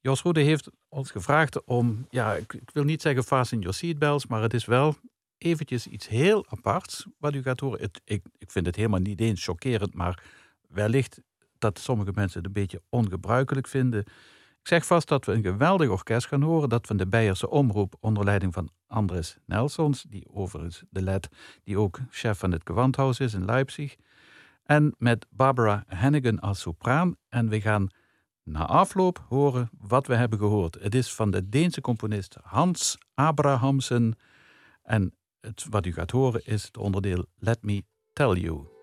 Jos 0.00 0.22
Roede 0.22 0.40
heeft 0.40 0.70
ons 0.88 1.10
gevraagd 1.10 1.64
om, 1.64 2.06
ja, 2.10 2.34
ik, 2.34 2.52
ik 2.52 2.70
wil 2.72 2.84
niet 2.84 3.02
zeggen 3.02 3.24
fasten 3.24 3.58
your 3.58 3.74
seatbelts, 3.74 4.26
maar 4.26 4.42
het 4.42 4.54
is 4.54 4.64
wel 4.64 4.96
eventjes 5.44 5.86
iets 5.86 6.08
heel 6.08 6.46
aparts 6.48 7.06
wat 7.18 7.34
u 7.34 7.42
gaat 7.42 7.60
horen. 7.60 7.80
Het, 7.80 8.00
ik, 8.04 8.24
ik 8.38 8.50
vind 8.50 8.66
het 8.66 8.76
helemaal 8.76 9.00
niet 9.00 9.20
eens 9.20 9.44
chockerend, 9.44 9.94
maar 9.94 10.22
wellicht 10.68 11.20
dat 11.58 11.78
sommige 11.78 12.12
mensen 12.14 12.38
het 12.38 12.46
een 12.46 12.52
beetje 12.62 12.82
ongebruikelijk 12.88 13.66
vinden. 13.66 14.00
Ik 14.60 14.70
zeg 14.70 14.86
vast 14.86 15.08
dat 15.08 15.24
we 15.24 15.32
een 15.32 15.42
geweldig 15.42 15.88
orkest 15.88 16.26
gaan 16.26 16.42
horen, 16.42 16.68
dat 16.68 16.86
van 16.86 16.96
de 16.96 17.06
Beierse 17.06 17.50
Omroep 17.50 17.94
onder 18.00 18.24
leiding 18.24 18.52
van 18.52 18.70
Andres 18.86 19.36
Nelsons, 19.46 20.02
die 20.02 20.26
overigens 20.32 20.82
de 20.90 21.02
led, 21.02 21.28
die 21.64 21.78
ook 21.78 21.98
chef 22.10 22.38
van 22.38 22.52
het 22.52 22.62
Gewandhaus 22.64 23.20
is 23.20 23.34
in 23.34 23.44
Leipzig. 23.44 23.96
En 24.62 24.94
met 24.98 25.26
Barbara 25.30 25.84
Hennigan 25.86 26.40
als 26.40 26.60
sopraan. 26.60 27.16
En 27.28 27.48
we 27.48 27.60
gaan 27.60 27.88
na 28.42 28.66
afloop 28.66 29.24
horen 29.28 29.70
wat 29.78 30.06
we 30.06 30.14
hebben 30.14 30.38
gehoord. 30.38 30.76
Het 30.80 30.94
is 30.94 31.14
van 31.14 31.30
de 31.30 31.48
Deense 31.48 31.80
componist 31.80 32.36
Hans 32.42 32.98
Abrahamsen. 33.14 34.16
En 34.82 35.14
het, 35.44 35.66
wat 35.70 35.86
u 35.86 35.92
gaat 35.92 36.10
horen 36.10 36.40
is 36.44 36.64
het 36.64 36.76
onderdeel 36.76 37.26
Let 37.38 37.62
Me 37.62 37.84
Tell 38.12 38.32
You. 38.32 38.73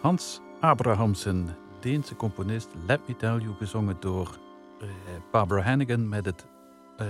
Hans 0.00 0.40
Abrahamsen, 0.60 1.56
Deense 1.80 2.16
componist, 2.16 2.68
Let 2.86 3.08
Me 3.08 3.16
Tell 3.16 3.38
You, 3.38 3.54
gezongen 3.54 4.00
door 4.00 4.38
uh, 4.82 4.88
Barbara 5.30 5.62
Hannigan 5.62 6.08
met 6.08 6.24
het 6.24 6.46
uh, 7.00 7.06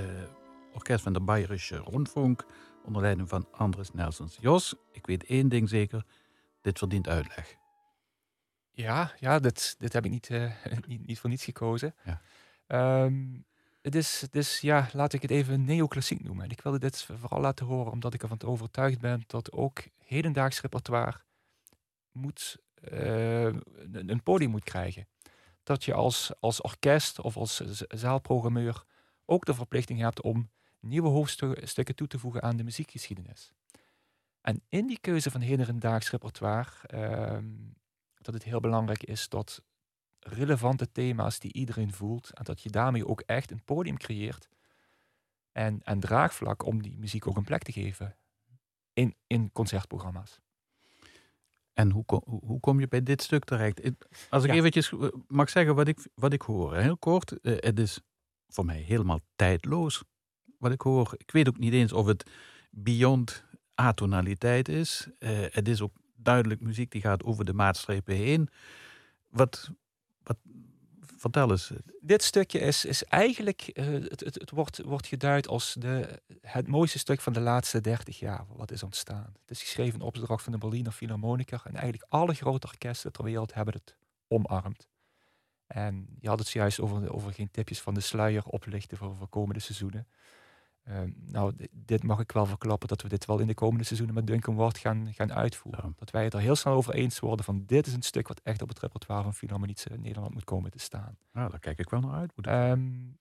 orkest 0.72 1.02
van 1.02 1.12
de 1.12 1.20
Bayerische 1.20 1.82
Rundfunk 1.84 2.44
onder 2.84 3.02
leiding 3.02 3.28
van 3.28 3.48
Andres 3.52 3.92
Nelsons. 3.92 4.38
Jos, 4.40 4.74
ik 4.92 5.06
weet 5.06 5.24
één 5.24 5.48
ding 5.48 5.68
zeker, 5.68 6.04
dit 6.60 6.78
verdient 6.78 7.08
uitleg. 7.08 7.56
Ja, 8.70 9.12
ja 9.18 9.38
dit, 9.38 9.74
dit 9.78 9.92
heb 9.92 10.04
ik 10.04 10.10
niet, 10.10 10.28
uh, 10.32 10.52
niet, 10.86 11.06
niet, 11.06 11.18
voor 11.18 11.30
niets 11.30 11.44
gekozen. 11.44 11.94
Ja. 12.04 12.20
Um, 13.04 13.46
het 13.82 13.94
is, 13.94 14.20
het 14.20 14.36
is, 14.36 14.60
ja, 14.60 14.88
laat 14.92 15.12
ik 15.12 15.22
het 15.22 15.30
even 15.30 15.64
neoclassiek 15.64 16.22
noemen. 16.22 16.44
En 16.44 16.50
ik 16.50 16.60
wilde 16.60 16.78
dit 16.78 17.02
vooral 17.02 17.40
laten 17.40 17.66
horen 17.66 17.92
omdat 17.92 18.14
ik 18.14 18.22
ervan 18.22 18.42
overtuigd 18.44 19.00
ben 19.00 19.24
dat 19.26 19.52
ook 19.52 19.82
hedendaags 19.96 20.60
repertoire 20.60 21.20
moet, 22.12 22.58
een, 22.80 24.10
een 24.10 24.22
podium 24.22 24.50
moet 24.50 24.64
krijgen. 24.64 25.08
Dat 25.62 25.84
je 25.84 25.94
als, 25.94 26.32
als 26.40 26.60
orkest 26.60 27.20
of 27.20 27.36
als 27.36 27.56
zaalprogrammeur 27.88 28.84
ook 29.24 29.44
de 29.44 29.54
verplichting 29.54 30.00
hebt 30.00 30.22
om 30.22 30.50
nieuwe 30.80 31.08
hoofdstukken 31.08 31.94
toe 31.94 32.06
te 32.06 32.18
voegen 32.18 32.42
aan 32.42 32.56
de 32.56 32.64
muziekgeschiedenis. 32.64 33.52
En 34.40 34.62
in 34.68 34.86
die 34.86 34.98
keuze 35.00 35.30
van 35.30 35.40
hedendaags 35.40 36.10
repertoire, 36.10 36.70
uh, 36.94 37.38
dat 38.14 38.34
het 38.34 38.42
heel 38.42 38.60
belangrijk 38.60 39.02
is 39.02 39.28
dat 39.28 39.62
relevante 40.18 40.92
thema's 40.92 41.38
die 41.38 41.52
iedereen 41.52 41.92
voelt 41.92 42.30
en 42.30 42.44
dat 42.44 42.62
je 42.62 42.70
daarmee 42.70 43.06
ook 43.06 43.20
echt 43.20 43.50
een 43.50 43.64
podium 43.64 43.96
creëert 43.96 44.48
en, 45.52 45.82
en 45.82 46.00
draagvlak 46.00 46.64
om 46.64 46.82
die 46.82 46.98
muziek 46.98 47.26
ook 47.26 47.36
een 47.36 47.44
plek 47.44 47.62
te 47.62 47.72
geven 47.72 48.16
in, 48.92 49.14
in 49.26 49.52
concertprogramma's. 49.52 50.40
En 51.78 51.90
hoe, 51.90 52.04
kom, 52.04 52.22
hoe 52.24 52.60
kom 52.60 52.80
je 52.80 52.88
bij 52.88 53.02
dit 53.02 53.22
stuk 53.22 53.44
terecht? 53.44 53.90
Als 54.30 54.44
ik 54.44 54.50
eventjes 54.50 54.92
eh, 54.92 55.08
mag 55.28 55.50
zeggen 55.50 55.74
wat 55.74 55.88
ik, 55.88 56.06
wat 56.14 56.32
ik 56.32 56.42
hoor. 56.42 56.76
Heel 56.76 56.96
kort, 56.96 57.38
uh, 57.42 57.56
het 57.56 57.78
is 57.78 58.00
voor 58.48 58.64
mij 58.64 58.78
helemaal 58.78 59.20
tijdloos 59.36 60.02
wat 60.58 60.72
ik 60.72 60.80
hoor. 60.80 61.14
Ik 61.16 61.30
weet 61.30 61.48
ook 61.48 61.58
niet 61.58 61.72
eens 61.72 61.92
of 61.92 62.06
het 62.06 62.30
beyond 62.70 63.44
atonaliteit 63.74 64.68
is. 64.68 65.08
Uh, 65.18 65.30
het 65.50 65.68
is 65.68 65.80
ook 65.80 65.96
duidelijk 66.16 66.60
muziek 66.60 66.90
die 66.90 67.00
gaat 67.00 67.24
over 67.24 67.44
de 67.44 67.54
maatstrepen 67.54 68.14
heen. 68.14 68.48
Wat, 69.28 69.70
wat, 70.22 70.38
vertel 71.18 71.50
eens. 71.50 71.72
Dit 72.00 72.22
stukje 72.22 72.58
is, 72.58 72.84
is 72.84 73.04
eigenlijk, 73.04 73.70
uh, 73.74 73.84
het, 73.86 74.20
het, 74.20 74.34
het, 74.34 74.50
wordt, 74.50 74.82
wordt 74.84 75.06
geduid 75.06 75.48
als 75.48 75.76
de, 75.78 76.20
het 76.40 76.66
mooiste 76.66 76.98
stuk 76.98 77.20
van 77.20 77.32
de 77.32 77.40
laatste 77.40 77.80
dertig 77.80 78.18
jaar 78.18 78.44
wat 78.48 78.70
is 78.70 78.82
ontstaan. 78.82 79.32
Het 79.40 79.50
is 79.50 79.60
geschreven 79.60 80.00
op 80.00 80.16
opdracht 80.16 80.42
van 80.42 80.52
de 80.52 80.58
Berliner 80.58 80.92
Philharmoniker 80.92 81.60
en 81.64 81.74
eigenlijk 81.74 82.12
alle 82.12 82.34
grote 82.34 82.66
orkesten 82.66 83.12
ter 83.12 83.24
wereld 83.24 83.54
hebben 83.54 83.74
het 83.74 83.96
omarmd. 84.28 84.88
En 85.66 86.16
je 86.20 86.28
had 86.28 86.38
het 86.38 86.50
juist 86.50 86.80
over, 86.80 87.12
over 87.12 87.32
geen 87.32 87.50
tipjes 87.50 87.80
van 87.80 87.94
de 87.94 88.00
sluier 88.00 88.44
oplichten 88.44 88.98
voor, 88.98 89.14
voor 89.14 89.28
komende 89.28 89.60
seizoenen. 89.60 90.06
Ehm, 90.88 91.10
nou, 91.26 91.52
dit 91.72 92.02
mag 92.02 92.20
ik 92.20 92.32
wel 92.32 92.46
verklappen 92.46 92.88
dat 92.88 93.02
we 93.02 93.08
dit 93.08 93.24
wel 93.24 93.38
in 93.38 93.46
de 93.46 93.54
komende 93.54 93.84
seizoenen 93.84 94.14
met 94.14 94.26
Duncan 94.26 94.54
Ward 94.54 94.78
gaan, 94.78 95.14
gaan 95.14 95.32
uitvoeren. 95.32 95.94
Dat 95.98 96.10
wij 96.10 96.24
het 96.24 96.34
er 96.34 96.40
heel 96.40 96.56
snel 96.56 96.74
over 96.74 96.94
eens 96.94 97.18
worden 97.18 97.44
van 97.44 97.62
dit 97.66 97.86
is 97.86 97.92
een 97.92 98.02
stuk 98.02 98.28
wat 98.28 98.40
echt 98.42 98.62
op 98.62 98.68
het 98.68 98.78
repertoire 98.78 99.22
van 99.22 99.34
Philharmonie 99.34 99.76
in 99.90 100.00
Nederland 100.00 100.34
moet 100.34 100.44
komen 100.44 100.70
te 100.70 100.78
staan. 100.78 101.18
Nou, 101.32 101.50
daar 101.50 101.60
kijk 101.60 101.78
ik 101.78 101.90
wel 101.90 102.00
naar 102.00 102.14
uit. 102.14 102.32
Um, 102.46 103.18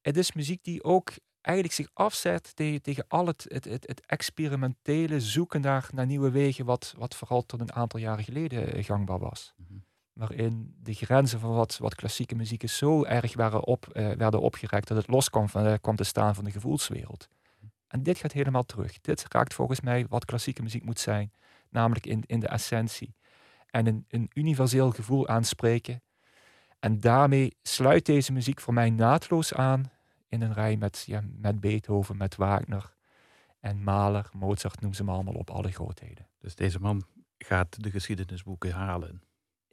het 0.00 0.16
is 0.16 0.32
muziek 0.32 0.64
die 0.64 0.84
ook 0.84 1.12
eigenlijk 1.40 1.76
zich 1.76 1.90
afzet 1.92 2.56
tegen, 2.56 2.82
tegen 2.82 3.04
al 3.08 3.26
het, 3.26 3.46
het, 3.48 3.64
het, 3.64 3.86
het, 3.86 4.06
experimentele 4.06 5.20
zoeken 5.20 5.60
naar, 5.60 5.88
naar 5.92 6.06
nieuwe 6.06 6.30
wegen, 6.30 6.64
wat, 6.64 6.94
wat 6.96 7.14
vooral 7.14 7.42
tot 7.42 7.60
een 7.60 7.72
aantal 7.72 8.00
jaren 8.00 8.24
geleden 8.24 8.72
eh, 8.72 8.84
gangbaar 8.84 9.18
was. 9.18 9.54
Mhm 9.56 9.78
waarin 10.14 10.74
de 10.82 10.94
grenzen 10.94 11.40
van 11.40 11.54
wat, 11.54 11.78
wat 11.78 11.94
klassieke 11.94 12.34
muziek 12.34 12.62
is 12.62 12.76
zo 12.76 13.04
erg 13.04 13.34
waren 13.34 13.64
op, 13.64 13.86
uh, 13.92 14.12
werden 14.12 14.40
opgerekt 14.40 14.88
dat 14.88 14.96
het 14.96 15.08
los 15.08 15.30
kwam, 15.30 15.48
van, 15.48 15.66
uh, 15.66 15.74
kwam 15.80 15.96
te 15.96 16.04
staan 16.04 16.34
van 16.34 16.44
de 16.44 16.50
gevoelswereld. 16.50 17.28
En 17.88 18.02
dit 18.02 18.18
gaat 18.18 18.32
helemaal 18.32 18.64
terug. 18.64 19.00
Dit 19.00 19.24
raakt 19.28 19.54
volgens 19.54 19.80
mij 19.80 20.06
wat 20.08 20.24
klassieke 20.24 20.62
muziek 20.62 20.84
moet 20.84 21.00
zijn, 21.00 21.32
namelijk 21.68 22.06
in, 22.06 22.22
in 22.26 22.40
de 22.40 22.48
essentie. 22.48 23.14
En 23.70 23.86
een, 23.86 24.04
een 24.08 24.30
universeel 24.34 24.90
gevoel 24.90 25.28
aanspreken. 25.28 26.02
En 26.78 27.00
daarmee 27.00 27.56
sluit 27.62 28.06
deze 28.06 28.32
muziek 28.32 28.60
voor 28.60 28.74
mij 28.74 28.90
naadloos 28.90 29.54
aan 29.54 29.90
in 30.28 30.42
een 30.42 30.52
rij 30.52 30.76
met, 30.76 31.04
ja, 31.06 31.22
met 31.36 31.60
Beethoven, 31.60 32.16
met 32.16 32.36
Wagner 32.36 32.94
en 33.60 33.82
Mahler, 33.82 34.28
Mozart, 34.32 34.80
noem 34.80 34.94
ze 34.94 35.04
maar 35.04 35.14
allemaal 35.14 35.34
op, 35.34 35.50
alle 35.50 35.72
grootheden. 35.72 36.28
Dus 36.38 36.54
deze 36.54 36.80
man 36.80 37.06
gaat 37.38 37.82
de 37.82 37.90
geschiedenisboeken 37.90 38.72
halen. 38.72 39.22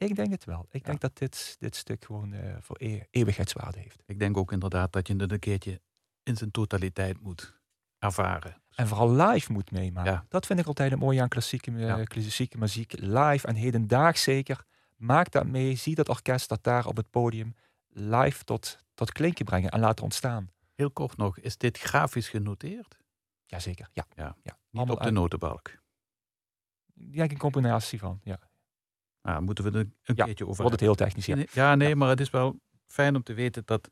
Ik 0.08 0.16
denk 0.16 0.30
het 0.30 0.44
wel. 0.44 0.66
Ik 0.70 0.84
denk 0.84 1.00
dat 1.00 1.18
dit, 1.18 1.56
dit 1.58 1.76
stuk 1.76 2.04
gewoon 2.04 2.32
uh, 2.32 2.56
voor 2.60 2.76
e 2.78 3.00
eeuwigheidswaarde 3.10 3.78
heeft. 3.78 4.02
Ik 4.06 4.18
denk 4.18 4.36
ook 4.36 4.52
inderdaad 4.52 4.92
dat 4.92 5.06
je 5.06 5.16
het 5.16 5.32
een 5.32 5.38
keertje 5.38 5.80
in 6.22 6.36
zijn 6.36 6.50
totaliteit 6.50 7.20
moet 7.20 7.60
ervaren. 7.98 8.62
En 8.74 8.88
vooral 8.88 9.12
live 9.12 9.52
moet 9.52 9.70
meemaken. 9.70 10.26
Dat 10.28 10.46
vind 10.46 10.58
ik 10.58 10.66
altijd 10.66 10.90
het 10.90 11.00
mooie 11.00 11.20
aan 11.20 11.28
klassieke, 11.28 12.04
klassieke 12.04 12.58
muziek. 12.58 12.92
Live 12.98 13.46
en 13.46 13.54
hedendaags 13.54 14.22
zeker. 14.22 14.64
Maak 14.96 15.30
dat 15.30 15.46
mee. 15.46 15.74
Zie 15.74 15.94
dat 15.94 16.08
orkest 16.08 16.48
dat 16.48 16.64
daar 16.64 16.86
op 16.86 16.96
het 16.96 17.10
podium 17.10 17.54
live 17.88 18.44
tot, 18.44 18.78
tot 18.94 19.12
klinken 19.12 19.44
brengen 19.44 19.70
en 19.70 19.80
laten 19.80 20.04
ontstaan. 20.04 20.50
Heel 20.74 20.90
kort 20.90 21.16
nog, 21.16 21.38
is 21.38 21.56
dit 21.56 21.78
grafisch 21.78 22.28
genoteerd? 22.28 22.98
Jazeker, 23.46 23.88
ja. 23.92 24.06
ja. 24.14 24.36
ja. 24.42 24.58
Niet 24.70 24.90
op 24.90 25.02
de 25.02 25.10
notenbalk? 25.10 25.70
Ja, 26.94 27.22
een 27.22 27.38
combinatie 27.38 27.98
van, 27.98 28.20
ja. 28.24 28.38
Nou, 29.22 29.42
moeten 29.42 29.64
we 29.64 29.70
er 29.70 29.86
een 30.04 30.14
ja, 30.16 30.24
keertje 30.24 30.46
over 30.46 30.56
wordt 30.56 30.72
het 30.72 30.80
heel 30.80 30.94
technisch, 30.94 31.26
ja. 31.26 31.36
Ja, 31.52 31.74
nee, 31.74 31.96
maar 31.96 32.08
het 32.08 32.20
is 32.20 32.30
wel 32.30 32.60
fijn 32.86 33.16
om 33.16 33.22
te 33.22 33.34
weten 33.34 33.62
dat... 33.64 33.90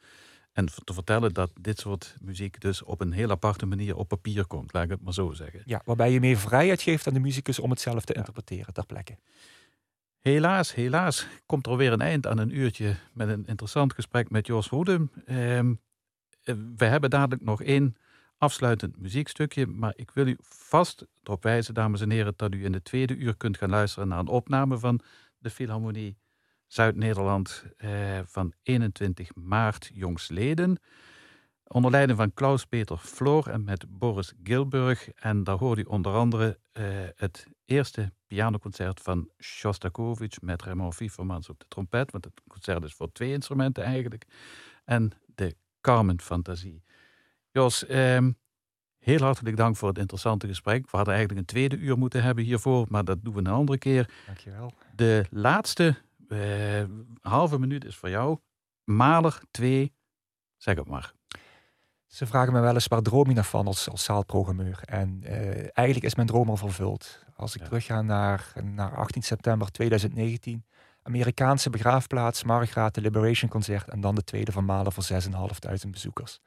En 0.53 0.67
te 0.85 0.95
vertellen 0.95 1.35
dat 1.35 1.51
dit 1.61 1.79
soort 1.79 2.17
muziek 2.21 2.61
dus 2.61 2.83
op 2.83 3.01
een 3.01 3.13
heel 3.13 3.31
aparte 3.31 3.67
manier 3.67 3.97
op 3.97 4.09
papier 4.09 4.47
komt, 4.47 4.73
laat 4.73 4.85
ik 4.85 4.91
het 4.91 5.03
maar 5.03 5.13
zo 5.13 5.33
zeggen. 5.33 5.63
Ja, 5.65 5.83
waarbij 5.85 6.13
je 6.13 6.21
meer 6.21 6.37
vrijheid 6.37 6.83
geeft 6.83 7.07
aan 7.07 7.15
de 7.15 7.21
muzikus 7.21 7.59
om 7.59 7.71
het 7.71 7.81
zelf 7.81 8.05
te 8.05 8.13
interpreteren 8.13 8.75
ter 8.75 8.87
plekke. 8.87 9.19
Helaas, 10.21 10.75
helaas 10.75 11.27
komt 11.47 11.67
er 11.67 11.77
weer 11.77 11.93
een 11.93 12.01
eind 12.01 12.27
aan 12.27 12.39
een 12.39 12.57
uurtje 12.57 12.97
met 13.13 13.29
een 13.29 13.47
interessant 13.47 13.95
gesprek 13.95 14.31
met 14.31 14.47
Jos 14.47 14.69
Hoede. 14.69 15.09
Ehm, 15.27 15.75
eh, 16.43 16.55
we 16.77 16.85
hebben 16.85 17.11
dadelijk 17.11 17.43
nog 17.43 17.63
één 17.63 17.97
afsluitend 18.41 19.01
muziekstukje, 19.01 19.67
maar 19.67 19.93
ik 19.97 20.11
wil 20.11 20.27
u 20.27 20.37
vast 20.43 21.07
erop 21.23 21.43
wijzen, 21.43 21.75
dames 21.75 22.01
en 22.01 22.11
heren, 22.11 22.33
dat 22.37 22.55
u 22.55 22.65
in 22.65 22.73
de 22.73 22.83
tweede 22.83 23.17
uur 23.17 23.37
kunt 23.37 23.57
gaan 23.57 23.71
luisteren 23.71 24.09
naar 24.09 24.19
een 24.19 24.29
opname 24.29 24.79
van 24.79 25.01
de 25.39 25.51
Philharmonie 25.51 26.19
Zuid-Nederland 26.67 27.65
eh, 27.77 28.19
van 28.25 28.53
21 28.63 29.35
maart 29.35 29.91
jongstleden. 29.95 30.79
Onder 31.65 31.91
leiding 31.91 32.19
van 32.19 32.35
Klaus-Peter 32.35 32.97
Floor 32.97 33.47
en 33.47 33.65
met 33.65 33.85
Boris 33.89 34.33
Gilburg. 34.43 35.09
En 35.11 35.45
daar 35.45 35.59
hoort 35.59 35.79
u 35.79 35.83
onder 35.83 36.13
andere 36.13 36.59
eh, 36.73 36.85
het 37.17 37.47
eerste 37.65 38.13
pianoconcert 38.27 39.01
van 39.01 39.31
Shostakovich 39.39 40.41
met 40.41 40.63
Raymond 40.63 40.99
Wiefermans 40.99 41.49
op 41.49 41.59
de 41.59 41.67
trompet, 41.69 42.11
want 42.11 42.25
het 42.25 42.41
concert 42.49 42.85
is 42.85 42.95
voor 42.95 43.13
twee 43.13 43.33
instrumenten 43.33 43.85
eigenlijk. 43.85 44.27
En 44.85 45.13
de 45.35 45.57
Carmen 45.81 46.21
Fantasie. 46.21 46.83
Jos, 47.53 47.87
ehm, 47.87 48.31
heel 48.99 49.21
hartelijk 49.21 49.57
dank 49.57 49.77
voor 49.77 49.89
het 49.89 49.99
interessante 49.99 50.47
gesprek. 50.47 50.91
We 50.91 50.97
hadden 50.97 51.15
eigenlijk 51.15 51.41
een 51.41 51.55
tweede 51.55 51.77
uur 51.77 51.99
moeten 51.99 52.23
hebben 52.23 52.45
hiervoor, 52.45 52.87
maar 52.89 53.05
dat 53.05 53.25
doen 53.25 53.35
we 53.35 53.39
een 53.39 53.47
andere 53.47 53.79
keer. 53.79 54.11
Dankjewel. 54.27 54.73
De 54.95 55.27
laatste 55.31 55.97
uh, 56.29 56.85
halve 57.21 57.59
minuut 57.59 57.85
is 57.85 57.97
voor 57.97 58.09
jou. 58.09 58.39
Maler 58.85 59.41
2, 59.51 59.93
zeg 60.57 60.77
het 60.77 60.89
maar. 60.89 61.13
Ze 62.07 62.27
vragen 62.27 62.53
me 62.53 62.61
wel 62.61 62.75
eens 62.75 62.87
waar 62.87 63.03
droom 63.03 63.29
je 63.29 63.35
naar 63.35 63.45
van 63.45 63.67
als, 63.67 63.91
als 63.91 64.05
zaalprogrammeur. 64.05 64.81
En 64.85 65.21
uh, 65.25 65.31
eigenlijk 65.57 66.03
is 66.03 66.15
mijn 66.15 66.27
droom 66.27 66.49
al 66.49 66.57
vervuld. 66.57 67.25
Als 67.37 67.55
ik 67.55 67.61
ja. 67.61 67.67
terugga 67.67 68.03
naar, 68.03 68.53
naar 68.63 68.97
18 68.97 69.23
september 69.23 69.71
2019, 69.71 70.65
Amerikaanse 71.03 71.71
begraafplaats, 71.71 72.45
Margraat, 72.45 72.95
de 72.95 73.01
Liberation 73.01 73.51
Concert 73.51 73.89
en 73.89 74.01
dan 74.01 74.15
de 74.15 74.25
tweede 74.25 74.53
van 74.53 74.65
Malen 74.65 74.93
voor 74.93 75.05
6.500 75.85 75.91
bezoekers 75.91 76.41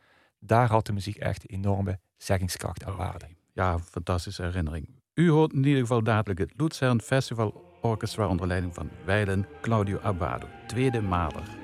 daar 0.46 0.70
had 0.70 0.86
de 0.86 0.94
muziek 0.94 1.18
echt 1.18 1.50
enorme 1.50 2.00
zeggingskracht 2.18 2.84
en 2.84 2.96
waarde. 2.96 3.28
Ja, 3.54 3.80
fantastische 3.80 4.44
herinnering. 4.44 4.90
U 5.14 5.30
hoort 5.30 5.54
in 5.54 5.64
ieder 5.64 5.82
geval 5.82 6.04
dadelijk 6.04 6.40
het 6.40 6.54
Luzern 6.56 7.02
Festival 7.02 7.78
Orchestra 7.82 8.28
onder 8.28 8.48
leiding 8.48 8.74
van 8.74 8.90
Weilen 9.06 9.48
Claudio 9.62 10.00
Abbado, 10.00 10.48
tweede 10.68 11.02
maler. 11.02 11.63